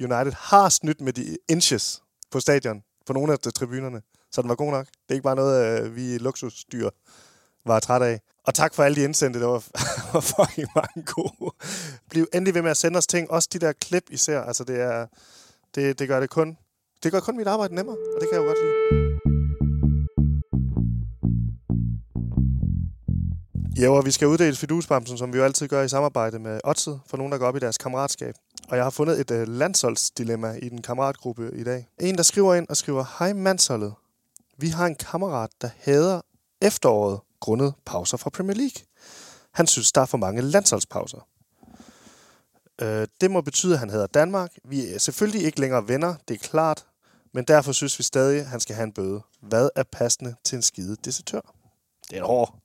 United 0.00 0.32
har 0.32 0.68
snydt 0.68 1.00
med 1.00 1.12
de 1.12 1.38
inches 1.48 2.02
på 2.30 2.40
stadion, 2.40 2.82
på 3.06 3.12
nogle 3.12 3.32
af 3.32 3.38
de 3.38 3.50
tribunerne. 3.50 4.02
Så 4.32 4.42
den 4.42 4.48
var 4.48 4.54
god 4.54 4.70
nok. 4.70 4.86
Det 4.86 5.08
er 5.08 5.14
ikke 5.14 5.24
bare 5.24 5.36
noget, 5.36 5.82
øh, 5.82 5.96
vi 5.96 6.18
luksusdyr 6.18 6.88
var 7.66 7.80
træt 7.80 8.02
af. 8.02 8.20
Og 8.46 8.54
tak 8.54 8.74
for 8.74 8.82
alle 8.82 8.96
de 8.96 9.04
indsendte, 9.04 9.40
der 9.40 9.46
var, 9.46 9.64
var 10.12 10.20
fucking 10.20 10.68
mange 10.74 11.02
gode. 11.06 11.54
Bliv 12.10 12.26
endelig 12.34 12.54
ved 12.54 12.62
med 12.62 12.70
at 12.70 12.76
sende 12.76 12.98
os 12.98 13.06
ting. 13.06 13.30
Også 13.30 13.48
de 13.52 13.58
der 13.58 13.72
klip 13.72 14.04
især. 14.10 14.40
Altså 14.40 14.64
det 14.64 14.80
er, 14.80 15.06
Det, 15.74 15.98
det 15.98 16.08
gør 16.08 16.20
det 16.20 16.30
kun. 16.30 16.56
Det 17.02 17.12
gør 17.12 17.20
kun 17.20 17.36
mit 17.36 17.46
arbejde 17.46 17.74
nemmere, 17.74 17.96
og 17.96 18.20
det 18.20 18.28
kan 18.28 18.38
jeg 18.38 18.44
jo 18.44 18.46
godt 18.46 18.58
lide. 18.62 19.02
Ja, 23.80 23.88
og 23.90 24.06
vi 24.06 24.10
skal 24.10 24.28
uddele 24.28 24.56
fidusbamsen, 24.56 25.18
som 25.18 25.32
vi 25.32 25.38
jo 25.38 25.44
altid 25.44 25.68
gør 25.68 25.82
i 25.82 25.88
samarbejde 25.88 26.38
med 26.38 26.60
Otset, 26.64 27.00
for 27.06 27.16
nogen, 27.16 27.32
der 27.32 27.38
går 27.38 27.46
op 27.46 27.56
i 27.56 27.58
deres 27.58 27.78
kammeratskab. 27.78 28.34
Og 28.68 28.76
jeg 28.76 28.84
har 28.84 28.90
fundet 28.90 29.20
et 29.20 29.30
øh, 29.30 29.48
landsholdsdilemma 29.48 30.52
i 30.62 30.68
den 30.68 30.82
kammeratgruppe 30.82 31.50
i 31.54 31.64
dag. 31.64 31.88
En, 32.00 32.16
der 32.16 32.22
skriver 32.22 32.54
ind 32.54 32.68
og 32.68 32.76
skriver, 32.76 33.04
Hej 33.18 33.32
mandsholdet. 33.32 33.94
Vi 34.58 34.68
har 34.68 34.86
en 34.86 34.94
kammerat, 34.94 35.50
der 35.60 35.68
hader 35.80 36.20
efteråret 36.60 37.20
grundet 37.42 37.74
pauser 37.84 38.16
fra 38.16 38.30
Premier 38.30 38.56
League. 38.56 38.84
Han 39.52 39.66
synes, 39.66 39.92
der 39.92 40.00
er 40.00 40.06
for 40.06 40.18
mange 40.18 40.42
landsholdspauser. 40.42 41.26
Øh, 42.80 43.06
det 43.20 43.30
må 43.30 43.40
betyde, 43.40 43.72
at 43.72 43.78
han 43.78 43.90
hedder 43.90 44.06
Danmark. 44.06 44.52
Vi 44.64 44.86
er 44.94 44.98
selvfølgelig 44.98 45.42
ikke 45.44 45.60
længere 45.60 45.88
venner, 45.88 46.14
det 46.28 46.34
er 46.34 46.38
klart. 46.38 46.86
Men 47.32 47.44
derfor 47.44 47.72
synes 47.72 47.98
vi 47.98 48.04
stadig, 48.04 48.40
at 48.40 48.46
han 48.46 48.60
skal 48.60 48.74
have 48.74 48.84
en 48.84 48.92
bøde. 48.92 49.22
Hvad 49.40 49.68
er 49.76 49.82
passende 49.82 50.34
til 50.44 50.56
en 50.56 50.62
skide 50.62 50.96
desertør? 51.04 51.40
Det 52.10 52.16
er 52.16 52.20
en 52.20 52.26
hård. 52.26 52.58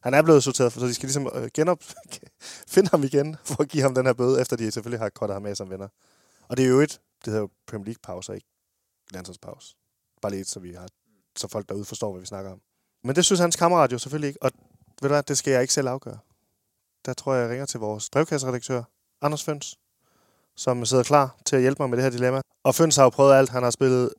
Han 0.00 0.14
er 0.14 0.22
blevet 0.22 0.42
sorteret, 0.42 0.72
for 0.72 0.80
så 0.80 0.86
de 0.86 0.94
skal 0.94 1.06
ligesom 1.06 1.30
øh, 1.34 1.50
genop, 1.54 1.82
finde 2.74 2.90
ham 2.90 3.04
igen, 3.04 3.36
for 3.44 3.62
at 3.62 3.68
give 3.68 3.82
ham 3.82 3.94
den 3.94 4.06
her 4.06 4.12
bøde, 4.12 4.40
efter 4.40 4.56
de 4.56 4.70
selvfølgelig 4.70 5.00
har 5.00 5.08
kottet 5.08 5.34
ham 5.34 5.42
med 5.42 5.54
som 5.54 5.70
venner. 5.70 5.88
Og 6.48 6.56
det 6.56 6.64
er 6.64 6.68
jo 6.68 6.80
et, 6.80 7.00
det 7.24 7.26
hedder 7.26 7.40
jo 7.40 7.48
Premier 7.66 7.84
League 7.84 8.00
pauser, 8.02 8.32
ikke 8.32 8.46
landsholdspause. 9.10 9.76
Bare 10.22 10.32
lidt, 10.32 10.48
så 10.48 10.60
vi 10.60 10.72
har, 10.72 10.88
så 11.36 11.48
folk 11.48 11.68
derude 11.68 11.84
forstår, 11.84 12.12
hvad 12.12 12.20
vi 12.20 12.26
snakker 12.26 12.52
om. 12.52 12.60
Men 13.04 13.16
det 13.16 13.24
synes 13.24 13.40
hans 13.40 13.56
kammerat 13.56 13.92
jo 13.92 13.98
selvfølgelig 13.98 14.28
ikke, 14.28 14.42
og 14.42 14.50
ved 15.00 15.08
du 15.08 15.14
hvad, 15.14 15.22
det 15.22 15.38
skal 15.38 15.50
jeg 15.50 15.62
ikke 15.62 15.74
selv 15.74 15.88
afgøre. 15.88 16.18
Der 17.06 17.12
tror 17.12 17.34
jeg, 17.34 17.42
jeg 17.42 17.50
ringer 17.50 17.66
til 17.66 17.80
vores 17.80 18.10
brevkasseredaktør, 18.10 18.82
Anders 19.22 19.44
Føns, 19.44 19.78
som 20.56 20.84
sidder 20.84 21.04
klar 21.04 21.36
til 21.44 21.56
at 21.56 21.62
hjælpe 21.62 21.82
mig 21.82 21.90
med 21.90 21.96
det 21.96 22.02
her 22.02 22.10
dilemma. 22.10 22.40
Og 22.64 22.74
Føns 22.74 22.96
har 22.96 23.02
jo 23.02 23.08
prøvet 23.08 23.34
alt. 23.34 23.50
Han 23.50 23.62
har 23.62 23.70
spillet 23.70 24.10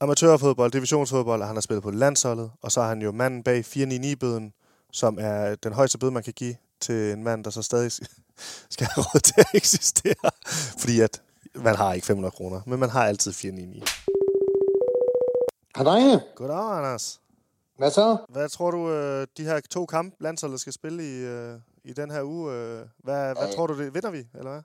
amatørfodbold, 0.00 0.72
divisionsfodbold, 0.72 1.40
og 1.40 1.46
han 1.46 1.56
har 1.56 1.60
spillet 1.60 1.82
på 1.82 1.90
landsholdet. 1.90 2.50
Og 2.62 2.72
så 2.72 2.80
er 2.80 2.88
han 2.88 3.02
jo 3.02 3.12
manden 3.12 3.42
bag 3.42 3.64
499-bøden, 3.66 4.52
som 4.92 5.18
er 5.20 5.54
den 5.54 5.72
højeste 5.72 5.98
bøde, 5.98 6.12
man 6.12 6.22
kan 6.22 6.32
give 6.32 6.56
til 6.80 7.12
en 7.12 7.24
mand, 7.24 7.44
der 7.44 7.50
så 7.50 7.62
stadig 7.62 7.92
skal 8.70 8.86
have 8.86 9.04
råd 9.04 9.20
til 9.20 9.34
at 9.36 9.46
eksistere. 9.54 10.30
Fordi 10.78 11.00
at 11.00 11.22
man 11.54 11.76
har 11.76 11.92
ikke 11.92 12.06
500 12.06 12.32
kroner, 12.32 12.60
men 12.66 12.80
man 12.80 12.90
har 12.90 13.06
altid 13.06 13.32
499. 13.32 13.90
Hej. 15.76 16.18
Goddag, 16.36 16.78
Anders. 16.78 17.20
Hvad 17.78 17.90
så? 17.90 18.16
Hvad 18.28 18.48
tror 18.48 18.70
du, 18.70 18.90
øh, 18.90 19.26
de 19.36 19.44
her 19.44 19.60
to 19.70 19.86
kampe, 19.86 20.16
landsholdet 20.20 20.60
skal 20.60 20.72
spille 20.72 21.02
i, 21.04 21.24
øh, 21.24 21.54
i 21.84 21.92
den 21.92 22.10
her 22.10 22.22
uge, 22.22 22.52
øh, 22.52 22.78
hvad, 23.04 23.34
hvad 23.34 23.46
Ja. 23.46 23.52
tror 23.56 23.66
du, 23.66 23.78
det 23.78 23.94
vinder 23.94 24.10
vi, 24.10 24.18
eller 24.34 24.50
hvad? 24.50 24.62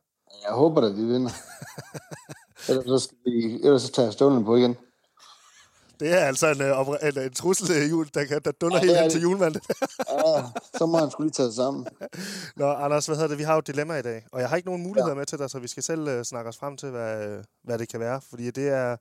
Jeg 0.48 0.52
håber 0.54 0.82
da, 0.82 0.88
vi 0.88 1.06
vinder. 1.06 1.32
ellers, 2.70 2.86
så 2.86 2.98
skal 3.00 3.18
vi, 3.26 3.54
ellers 3.64 3.82
så 3.82 3.92
tager 3.92 4.06
jeg 4.06 4.14
stålen 4.14 4.46
på 4.46 4.56
igen. 4.56 4.76
Det 6.00 6.14
er 6.14 6.18
altså 6.18 6.48
en, 6.48 6.62
en, 6.62 7.24
en 7.24 7.34
trussel 7.34 7.90
jul, 7.90 8.08
der, 8.14 8.26
kan, 8.26 8.42
der 8.46 8.52
dunder 8.52 8.78
Ja, 8.78 8.82
helt 8.82 8.90
det 8.92 8.98
hen 9.00 9.04
det. 9.04 9.12
til 9.12 9.22
julemanden. 9.22 9.62
Ja, 10.12 10.44
så 10.78 10.86
må 10.86 10.98
han 10.98 11.12
skulle 11.12 11.28
lige 11.28 11.34
tage 11.34 11.48
sig 11.50 11.56
sammen. 11.56 11.88
Nå, 12.56 12.72
Anders, 12.74 13.06
hvad 13.06 13.16
hedder 13.16 13.28
det? 13.28 13.38
Vi 13.38 13.44
har 13.44 13.54
jo 13.54 13.60
et 13.60 13.68
dilemma 13.68 13.96
i 13.98 14.02
dag, 14.02 14.26
og 14.32 14.40
jeg 14.42 14.50
har 14.50 14.56
ikke 14.56 14.68
nogen 14.70 14.84
muligheder 14.84 15.14
ja. 15.14 15.18
med 15.18 15.26
til 15.26 15.38
dig, 15.40 15.50
så 15.50 15.60
vi 15.60 15.68
skal 15.68 15.84
selv 15.84 16.08
øh, 16.08 16.24
snakke 16.24 16.50
os 16.50 16.58
frem 16.58 16.78
til, 16.78 16.90
hvad, 16.90 17.44
hvad 17.64 17.78
det 17.80 17.90
kan 17.90 18.00
være. 18.00 18.22
Fordi 18.30 18.52
det 18.52 18.68
er, 18.70 18.98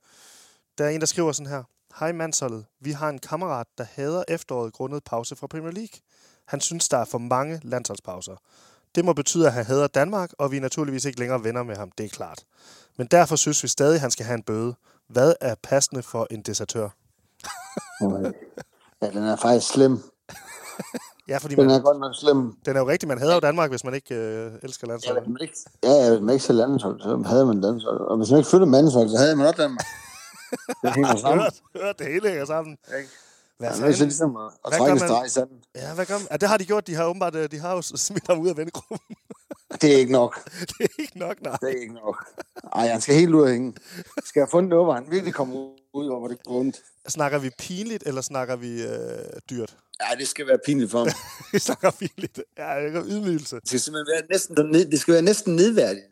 der 0.79 0.85
er 0.85 0.89
en, 0.89 1.01
der 1.01 1.07
skriver 1.07 1.33
sådan 1.33 1.51
her. 1.51 1.63
Hej 1.99 2.13
mandsholdet. 2.13 2.65
Vi 2.81 2.93
har 2.93 3.09
en 3.09 3.19
kammerat, 3.19 3.67
der 3.79 3.85
hader 3.95 4.25
efteråret 4.29 4.73
grundet 4.73 5.05
pause 5.05 5.37
fra 5.37 5.47
Premier 5.47 5.71
League. 5.71 6.01
Han 6.47 6.61
synes, 6.61 6.89
der 6.89 6.99
er 6.99 7.05
for 7.05 7.19
mange 7.19 7.61
landsholdspauser. 7.65 8.37
Det 8.95 9.05
må 9.05 9.13
betyde, 9.13 9.47
at 9.47 9.53
han 9.53 9.65
hader 9.67 9.87
Danmark, 9.87 10.31
og 10.39 10.51
vi 10.53 10.57
er 10.57 10.61
naturligvis 10.61 11.05
ikke 11.05 11.19
længere 11.19 11.45
venner 11.45 11.63
med 11.63 11.77
ham, 11.77 11.91
det 11.99 12.07
er 12.07 12.11
klart. 12.11 12.45
Men 12.99 13.07
derfor 13.07 13.37
synes 13.37 13.63
vi 13.63 13.69
stadig, 13.69 13.95
at 13.95 14.01
han 14.01 14.11
skal 14.11 14.27
have 14.27 14.35
en 14.35 14.43
bøde. 14.43 14.75
Hvad 15.09 15.35
er 15.41 15.55
passende 15.63 16.03
for 16.03 16.27
en 16.31 16.43
desertør? 16.43 16.89
Ja, 19.03 19.11
den 19.11 19.23
er 19.25 19.37
faktisk 19.37 19.73
slem. 19.73 19.99
Ja, 21.29 21.39
fordi 21.39 21.55
Den 21.55 21.67
man, 21.67 21.77
er 21.77 21.81
godt 21.83 22.01
nok 22.01 22.15
slem. 22.15 22.53
den 22.67 22.77
er 22.77 22.81
jo 22.81 22.89
rigtig, 22.89 23.09
man 23.09 23.19
hader 23.19 23.35
jo 23.35 23.41
Danmark, 23.41 23.71
hvis 23.71 23.85
man 23.85 23.95
ikke 23.95 24.15
øh, 24.15 24.53
elsker 24.63 24.87
Ja, 24.87 24.93
landsholdet. 24.93 25.23
hvis 25.23 25.33
man 25.33 25.41
ikke, 25.43 25.55
ja, 25.83 25.91
ja, 25.93 26.11
hvis 26.11 26.21
man 26.21 26.33
ikke 26.33 26.45
ser 26.45 26.53
landshold, 26.55 27.01
så 27.01 27.23
havde 27.27 27.47
man 27.47 27.61
landshold. 27.61 28.01
Og 28.01 28.17
hvis 28.17 28.31
man 28.31 28.39
ikke 28.39 28.51
følger 28.51 28.67
mandshold, 28.67 29.09
så 29.09 29.17
havde 29.19 29.37
man 29.37 29.47
også 29.47 29.63
Danmark. 29.63 29.87
Det 30.83 30.95
hænger 30.95 31.17
sammen. 31.25 31.41
Hørt, 31.43 31.55
hørt, 31.83 31.99
det 31.99 32.07
hele 32.07 32.29
hænger 32.29 32.45
sammen. 32.45 32.77
Ikke? 32.99 33.09
Hvad 33.59 33.69
Ja, 33.71 33.75
er 33.83 33.87
det 33.87 33.95
så 33.95 33.99
fanden? 33.99 34.07
ligesom 34.09 34.37
at, 34.37 34.51
at 34.67 34.73
trække 34.79 34.99
streg 34.99 35.27
i 35.27 35.29
sanden. 35.29 35.57
Ja, 35.75 35.95
hvad 35.95 36.07
gør 36.07 36.19
man? 36.19 36.27
Ja, 36.31 36.37
det 36.37 36.49
har 36.49 36.57
de 36.57 36.65
gjort. 36.65 36.87
De 36.87 36.95
har 36.95 37.05
åbenbart 37.05 37.35
øh, 37.35 37.51
de 37.51 37.59
har 37.59 37.73
jo 37.75 37.83
smidt 37.83 38.27
ham 38.27 38.39
ud 38.41 38.49
af 38.49 38.57
vennegruppen. 38.57 39.17
Det 39.81 39.93
er 39.95 39.97
ikke 39.97 40.13
nok. 40.13 40.51
det 40.79 40.85
er 40.85 41.01
ikke 41.03 41.19
nok, 41.19 41.43
nej. 41.43 41.57
Det 41.61 41.69
er 41.69 41.81
ikke 41.81 41.95
nok. 41.95 42.27
Ej, 42.75 42.87
han 42.89 43.01
skal 43.01 43.15
helt 43.15 43.35
ud 43.35 43.43
af 43.43 43.51
hænge. 43.53 43.75
Skal 44.25 44.41
jeg 44.41 44.49
fundet 44.51 44.71
noget, 44.71 44.87
hvor 44.87 44.95
han 44.95 45.05
virkelig 45.11 45.35
kommer 45.35 45.57
ud, 45.95 46.07
hvor 46.07 46.29
det 46.29 46.39
går 46.45 46.53
ondt. 46.61 46.77
Snakker 47.09 47.39
vi 47.39 47.51
pinligt, 47.59 48.03
eller 48.07 48.21
snakker 48.21 48.57
vi 48.57 48.83
øh, 48.83 48.89
dyrt? 49.51 49.77
Ja, 50.01 50.17
det 50.19 50.29
skal 50.29 50.47
være 50.47 50.59
pinligt 50.67 50.91
for 50.91 50.99
ham. 50.99 51.09
vi 51.53 51.59
snakker 51.59 51.91
pinligt. 51.91 52.41
Ja, 52.59 52.81
det 52.85 52.97
er 52.97 53.03
ydmygelse. 53.07 53.57
Det 53.57 53.69
skal 53.69 53.81
simpelthen 53.81 54.15
være 54.15 54.23
næsten, 54.31 54.75
det 54.93 55.01
skal 55.01 55.15
være 55.15 55.23
næsten 55.23 55.57
nedværdigt. 55.57 56.05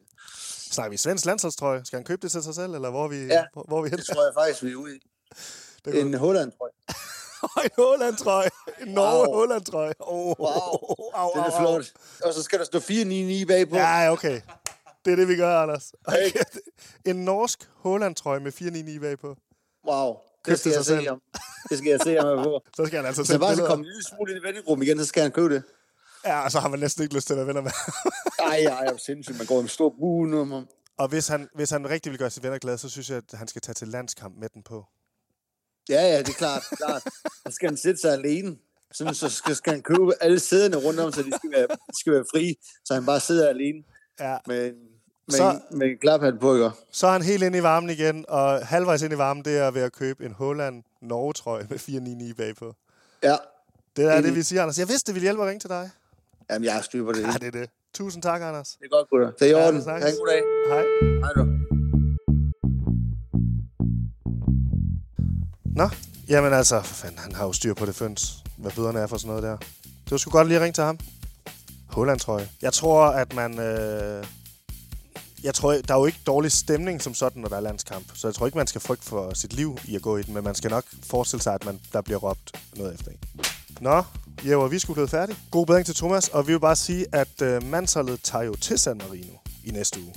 Snakker 0.71 0.91
vi 0.91 0.97
svensk 0.97 1.25
landsholdstrøje? 1.27 1.85
Skal 1.85 1.97
han 1.97 2.05
købe 2.05 2.23
det 2.23 2.31
til 2.31 2.43
sig 2.43 2.55
selv, 2.55 2.75
eller 2.75 2.91
hvor 2.91 3.05
er 3.05 3.09
vi, 3.09 3.17
Ja, 3.27 3.45
hvor, 3.53 3.65
hvor 3.69 3.79
er 3.79 3.83
vi 3.83 3.89
hen? 3.89 3.99
Det 3.99 4.07
tror 4.07 4.25
jeg 4.25 4.33
faktisk, 4.39 4.63
vi 4.63 4.71
er 4.71 4.77
ude 4.77 4.97
i. 4.97 5.01
Det 5.85 6.01
En 6.01 6.15
Holland, 6.15 6.53
tror 6.59 6.71
jeg. 6.89 6.95
en 7.65 7.71
Holland-trøje. 7.85 8.51
En 8.83 8.89
Norge 8.89 9.29
Wow. 9.29 9.35
Holland-trøje. 9.35 9.93
Oh, 10.01 10.27
Wow, 10.39 10.47
au, 11.15 11.29
er 11.29 11.43
au, 11.43 11.51
au. 11.51 11.61
flot. 11.61 11.93
Og 12.25 12.35
så 12.35 12.43
skal 12.43 12.59
der 12.59 12.65
stå 12.65 12.81
499 12.81 13.47
bagpå. 13.49 13.77
Ja, 13.77 14.13
okay. 14.13 14.41
Det 15.05 15.13
er 15.13 15.17
det, 15.17 15.29
vi 15.29 15.37
gør, 15.37 15.59
Anders. 15.63 15.93
Okay. 16.05 16.31
En 17.11 17.17
norsk 17.25 17.69
Holland-trøje 17.75 18.41
med 18.41 18.53
499 18.53 19.01
bagpå. 19.01 19.37
Wow. 19.89 20.17
Køb 20.45 20.53
Det 20.53 20.59
skal 20.61 20.71
jeg 20.73 20.79
se 20.85 20.85
selv. 20.85 21.09
ham. 21.09 21.23
Det 21.71 21.79
skal 21.79 21.91
jeg 21.91 22.01
se 22.05 22.17
ham 22.17 22.45
på. 22.45 22.61
Så 22.77 22.87
skal 22.87 22.97
han 22.97 23.07
altså 23.07 23.25
sætte 23.25 23.33
han 23.33 23.41
bare 23.41 23.57
så 23.57 23.67
kommer 23.67 23.85
en 23.85 23.91
lille 23.93 24.05
smule 24.05 24.33
ind 24.33 24.45
i 24.45 24.47
vennegruppen 24.47 24.87
igen, 24.87 24.99
så 24.99 25.05
skal 25.05 25.23
han 25.23 25.33
købe 25.33 25.55
det. 25.55 25.63
Ja, 26.25 26.41
og 26.45 26.53
så 26.53 26.61
har 26.61 26.69
man 26.69 26.79
næsten 26.79 27.03
ikke 27.03 27.15
lyst 27.15 27.27
til 27.27 27.35
at 27.35 27.39
være 27.39 27.47
venner 27.47 27.61
med. 27.61 27.71
Ej, 28.39 28.47
ej, 28.47 28.63
jeg 28.65 28.87
er 28.87 28.97
sindssygt. 28.97 29.39
Man 29.39 29.47
går 29.47 29.61
en 29.61 29.69
stor 29.69 29.95
bue 29.99 30.29
nu 30.29 30.41
om 30.41 30.51
ham. 30.51 30.67
og 30.99 31.09
hvis 31.09 31.29
han, 31.29 31.49
hvis 31.55 31.71
han 31.71 31.91
rigtig 31.91 32.13
vil 32.13 32.19
gøre 32.19 32.31
sine 32.31 32.43
venner 32.43 32.59
glade, 32.59 32.79
så 32.79 32.89
synes 32.89 33.11
jeg, 33.11 33.17
at 33.17 33.39
han 33.39 33.49
skal 33.49 33.63
tage 33.63 33.75
til 33.75 33.89
landskamp 33.89 34.35
med 34.39 34.49
den 34.49 34.63
på. 34.63 34.85
Ja, 35.89 36.03
ja, 36.03 36.19
det 36.19 36.29
er 36.29 36.33
klart. 36.33 36.63
klart. 36.77 37.03
Så 37.47 37.53
skal 37.53 37.69
han 37.69 37.77
sætte 37.77 38.01
sig 38.01 38.13
alene. 38.13 38.57
Sådan, 38.93 39.15
så 39.15 39.29
skal, 39.29 39.57
skal 39.57 39.73
han 39.73 39.83
købe 39.83 40.13
alle 40.23 40.41
sæderne 40.41 40.77
rundt 40.77 41.01
om, 41.01 41.13
så 41.13 41.23
de 41.23 41.33
skal 41.37 41.51
være, 41.51 41.67
de 41.67 42.01
skal 42.01 42.13
være 42.13 42.25
fri. 42.35 42.55
Så 42.85 42.95
han 42.95 43.07
bare 43.07 43.21
sidder 43.21 43.49
alene 43.49 43.83
Ja. 44.21 44.37
med, 44.47 44.67
en- 44.67 44.75
med, 45.29 45.37
Så- 45.37 45.61
en, 45.71 45.79
med 45.79 45.87
en 45.87 45.99
klaphat 46.01 46.35
på, 46.41 46.55
ikke? 46.55 46.71
Så 46.93 47.07
er 47.07 47.13
han 47.13 47.23
helt 47.23 47.43
inde 47.43 47.59
i 47.59 47.63
varmen 47.63 47.91
igen, 47.91 48.25
og 48.29 48.67
halvvejs 48.67 49.03
ind 49.03 49.13
i 49.13 49.19
varmen, 49.19 49.45
det 49.45 49.59
er 49.59 49.71
ved 49.71 49.83
at 49.83 49.93
købe 49.93 50.25
en 50.25 50.33
Holland 50.33 50.83
Norge-trøje 51.03 51.67
med 51.71 51.79
499 51.79 52.37
bagpå. 52.37 52.75
Ja. 53.23 53.37
Det 53.97 54.05
er 54.05 54.21
det, 54.21 54.35
vi 54.35 54.43
siger, 54.43 54.63
Anders. 54.63 54.79
Jeg 54.79 54.89
vidste, 54.89 55.07
det 55.07 55.15
ville 55.15 55.25
hjælpe 55.27 55.43
at 55.43 55.49
ringe 55.49 55.61
til 55.61 55.71
dig. 55.71 55.91
Jamen, 56.51 56.65
jeg 56.65 56.75
har 56.75 56.83
styr 56.83 57.05
på 57.05 57.13
det. 57.13 57.23
Ja, 57.23 57.33
det 57.33 57.47
er 57.47 57.51
det. 57.61 57.71
Tusind 57.95 58.23
tak, 58.23 58.43
Anders. 58.43 58.69
Det 58.69 58.85
er 58.85 58.97
godt, 58.97 59.09
gutter. 59.11 59.31
Det 59.31 59.43
er 59.43 59.47
i 59.47 59.61
Ja, 59.61 59.67
orden. 59.67 59.81
det 59.81 59.87
er 59.87 59.93
Ha' 59.99 60.09
en 60.09 60.17
god 60.17 60.27
dag. 60.27 60.43
Hej. 60.71 60.85
Hej 61.25 61.33
du. 61.33 61.45
Nå, 65.77 65.89
jamen 66.29 66.53
altså, 66.53 66.83
for 66.83 66.95
fanden, 66.95 67.19
han 67.19 67.35
har 67.35 67.45
jo 67.47 67.53
styr 67.53 67.75
på 67.75 67.87
det 67.87 67.95
føns, 67.95 68.45
hvad 68.57 68.71
bøderne 68.71 68.99
er 68.99 69.07
for 69.07 69.17
sådan 69.17 69.29
noget 69.29 69.43
der. 69.43 69.57
Det 70.05 70.11
var 70.11 70.17
sgu 70.17 70.31
godt 70.31 70.47
lige 70.49 70.57
at 70.57 70.63
ringe 70.63 70.75
til 70.75 70.85
ham. 70.85 70.99
Holland, 71.89 72.21
tror 72.21 72.39
jeg. 72.39 72.49
Jeg 72.63 72.73
tror, 72.73 73.07
at 73.07 73.35
man... 73.35 73.59
Øh... 73.59 74.25
Jeg 75.43 75.55
tror, 75.55 75.73
der 75.73 75.95
er 75.95 75.99
jo 75.99 76.07
ikke 76.07 76.19
dårlig 76.27 76.53
stemning 76.53 77.03
som 77.03 77.15
sådan, 77.15 77.43
når 77.43 77.49
der 77.49 77.57
er 77.57 77.61
landskamp. 77.61 78.05
Så 78.15 78.29
jeg 78.29 78.35
tror 78.35 78.47
ikke, 78.47 78.59
man 78.59 78.67
skal 78.67 78.81
frygte 78.81 79.05
for 79.07 79.35
sit 79.35 79.53
liv 79.53 79.79
i 79.85 79.97
at 79.97 80.03
gå 80.03 80.17
i 80.17 80.23
den, 80.23 80.35
men 80.35 80.45
man 80.45 80.55
skal 80.55 80.71
nok 80.71 80.85
forestille 81.03 81.43
sig, 81.43 81.55
at 81.55 81.65
man, 81.65 81.81
der 81.93 82.01
bliver 82.01 82.19
råbt 82.19 82.53
noget 82.77 82.95
efter 82.95 83.11
en. 83.11 83.19
Nå, 83.81 84.03
Jever, 84.45 84.69
vi 84.69 84.77
er 84.77 84.81
sgu 84.81 84.93
blevet 84.93 85.11
færdige. 85.11 85.39
God 85.51 85.67
bedring 85.67 85.87
til 85.87 85.95
Thomas, 85.95 86.29
og 86.29 86.47
vi 86.47 86.53
vil 86.53 86.61
bare 86.61 86.77
sige, 86.77 87.07
at 87.13 87.43
øh, 87.43 87.65
mandsholdet 87.65 88.21
tager 88.23 88.45
jo 88.45 88.55
til 88.55 88.79
San 88.79 88.99
Marino 88.99 89.33
i 89.65 89.71
næste 89.71 90.01
uge. 90.01 90.15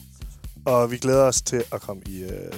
Og 0.66 0.92
vi 0.92 0.98
glæder 0.98 1.24
os 1.24 1.42
til 1.42 1.64
at 1.72 1.82
komme 1.82 2.04
i, 2.06 2.24
øh, 2.24 2.54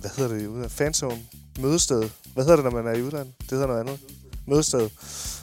hvad 0.00 0.10
hedder 0.16 0.34
det 0.34 0.42
i 0.42 0.46
udlandet? 0.46 0.72
Fanzone? 0.72 1.20
Mødested. 1.58 2.10
Hvad 2.34 2.44
hedder 2.44 2.56
det, 2.56 2.64
når 2.64 2.82
man 2.82 2.94
er 2.94 2.98
i 2.98 3.02
udlandet? 3.02 3.34
Det 3.40 3.50
hedder 3.50 3.66
noget 3.66 3.80
andet. 3.80 3.98
Mødested. 4.46 4.90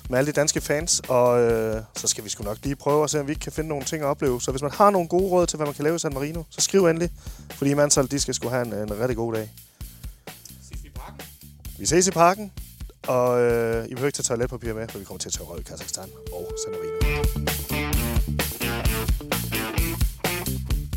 Med 0.09 0.17
alle 0.17 0.31
de 0.31 0.35
danske 0.35 0.61
fans. 0.61 1.01
Og 1.07 1.41
øh, 1.41 1.83
så 1.95 2.07
skal 2.07 2.23
vi 2.23 2.29
sgu 2.29 2.43
nok 2.43 2.57
lige 2.63 2.75
prøve 2.75 3.03
at 3.03 3.09
se, 3.09 3.19
om 3.19 3.27
vi 3.27 3.31
ikke 3.31 3.43
kan 3.43 3.51
finde 3.51 3.69
nogle 3.69 3.85
ting 3.85 4.03
at 4.03 4.07
opleve. 4.07 4.41
Så 4.41 4.51
hvis 4.51 4.61
man 4.61 4.71
har 4.71 4.89
nogle 4.89 5.07
gode 5.07 5.29
råd 5.29 5.47
til, 5.47 5.57
hvad 5.57 5.67
man 5.67 5.73
kan 5.75 5.83
lave 5.83 5.95
i 5.95 5.99
San 5.99 6.13
Marino, 6.13 6.43
så 6.49 6.61
skriv 6.61 6.85
endelig. 6.85 7.09
Fordi 7.51 7.73
mandsholdet, 7.73 8.11
de 8.11 8.19
skal 8.19 8.33
sgu 8.33 8.49
have 8.49 8.65
en, 8.65 8.73
en 8.73 8.99
rigtig 8.99 9.15
god 9.15 9.33
dag. 9.33 9.51
Ses 10.69 10.83
vi 10.83 10.87
i 10.87 10.91
parken? 10.91 11.21
Vi 11.77 11.85
ses 11.85 12.07
i 12.07 12.11
parken. 12.11 12.51
Og 13.07 13.41
øh, 13.41 13.85
I 13.85 13.89
behøver 13.89 14.07
ikke 14.07 14.15
tage 14.15 14.23
toiletpapir 14.23 14.73
med, 14.73 14.87
for 14.87 14.99
vi 14.99 15.05
kommer 15.05 15.19
til 15.19 15.29
at 15.29 15.33
tage 15.33 15.45
røv 15.47 15.59
i 15.59 15.63
Kazakhstan 15.63 16.09
og 16.31 16.51
San 16.63 16.73
Marino. 16.73 17.23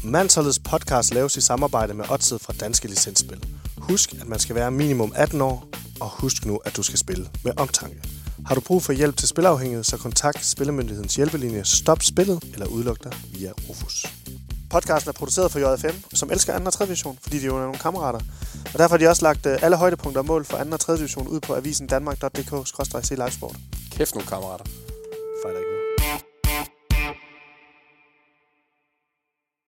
Mansholdets 0.05 0.59
podcast 0.59 1.15
laves 1.15 1.37
i 1.37 1.41
samarbejde 1.41 1.95
med 1.95 2.05
Odset 2.11 2.41
fra 2.41 2.53
Danske 2.61 2.89
Licensspil. 2.89 3.45
Husk, 3.79 4.15
at 4.21 4.29
man 4.29 4.39
skal 4.39 4.55
være 4.55 4.71
minimum 4.71 5.13
18 5.17 5.41
år, 5.41 5.69
og 6.01 6.11
husk 6.11 6.47
nu, 6.47 6.57
at 6.65 6.77
du 6.77 6.83
skal 6.83 6.99
spille 6.99 7.29
med 7.45 7.53
omtanke. 7.57 8.03
Har 8.47 8.55
du 8.55 8.61
brug 8.61 8.83
for 8.83 8.93
hjælp 8.93 9.17
til 9.17 9.29
spilafhængighed, 9.29 9.85
så 9.85 9.97
kontakt 9.97 10.45
Spillemyndighedens 10.45 11.17
hjælpelinje 11.17 11.65
Stop 11.65 12.03
Spillet 12.03 12.45
eller 12.53 12.67
udluk 12.67 13.05
dig 13.05 13.13
via 13.33 13.51
Rufus. 13.69 14.16
Podcasten 14.76 15.09
er 15.09 15.12
produceret 15.12 15.52
for 15.52 15.59
JFM, 15.59 16.14
som 16.14 16.30
elsker 16.30 16.59
2. 16.59 16.64
og 16.64 16.73
3. 16.73 16.85
division, 16.85 17.18
fordi 17.23 17.38
de 17.38 17.47
jo 17.47 17.56
er 17.56 17.61
nogle 17.61 17.78
kammerater. 17.78 18.21
Og 18.73 18.78
derfor 18.78 18.88
har 18.88 18.99
de 18.99 19.09
også 19.09 19.23
lagt 19.23 19.47
øh, 19.47 19.62
alle 19.62 19.76
højdepunkter 19.76 20.21
og 20.21 20.26
mål 20.26 20.45
for 20.45 20.56
2. 20.64 20.71
og 20.73 20.80
3. 20.80 20.97
division 20.97 21.28
ud 21.28 21.40
på 21.40 21.54
avisen 21.54 21.87
danmark.dk-c-livesport. 21.87 23.56
Kæft 23.90 24.14
nogle 24.14 24.28
kammerater. 24.28 24.64
Fejler 25.42 25.59
ikke. 25.59 25.75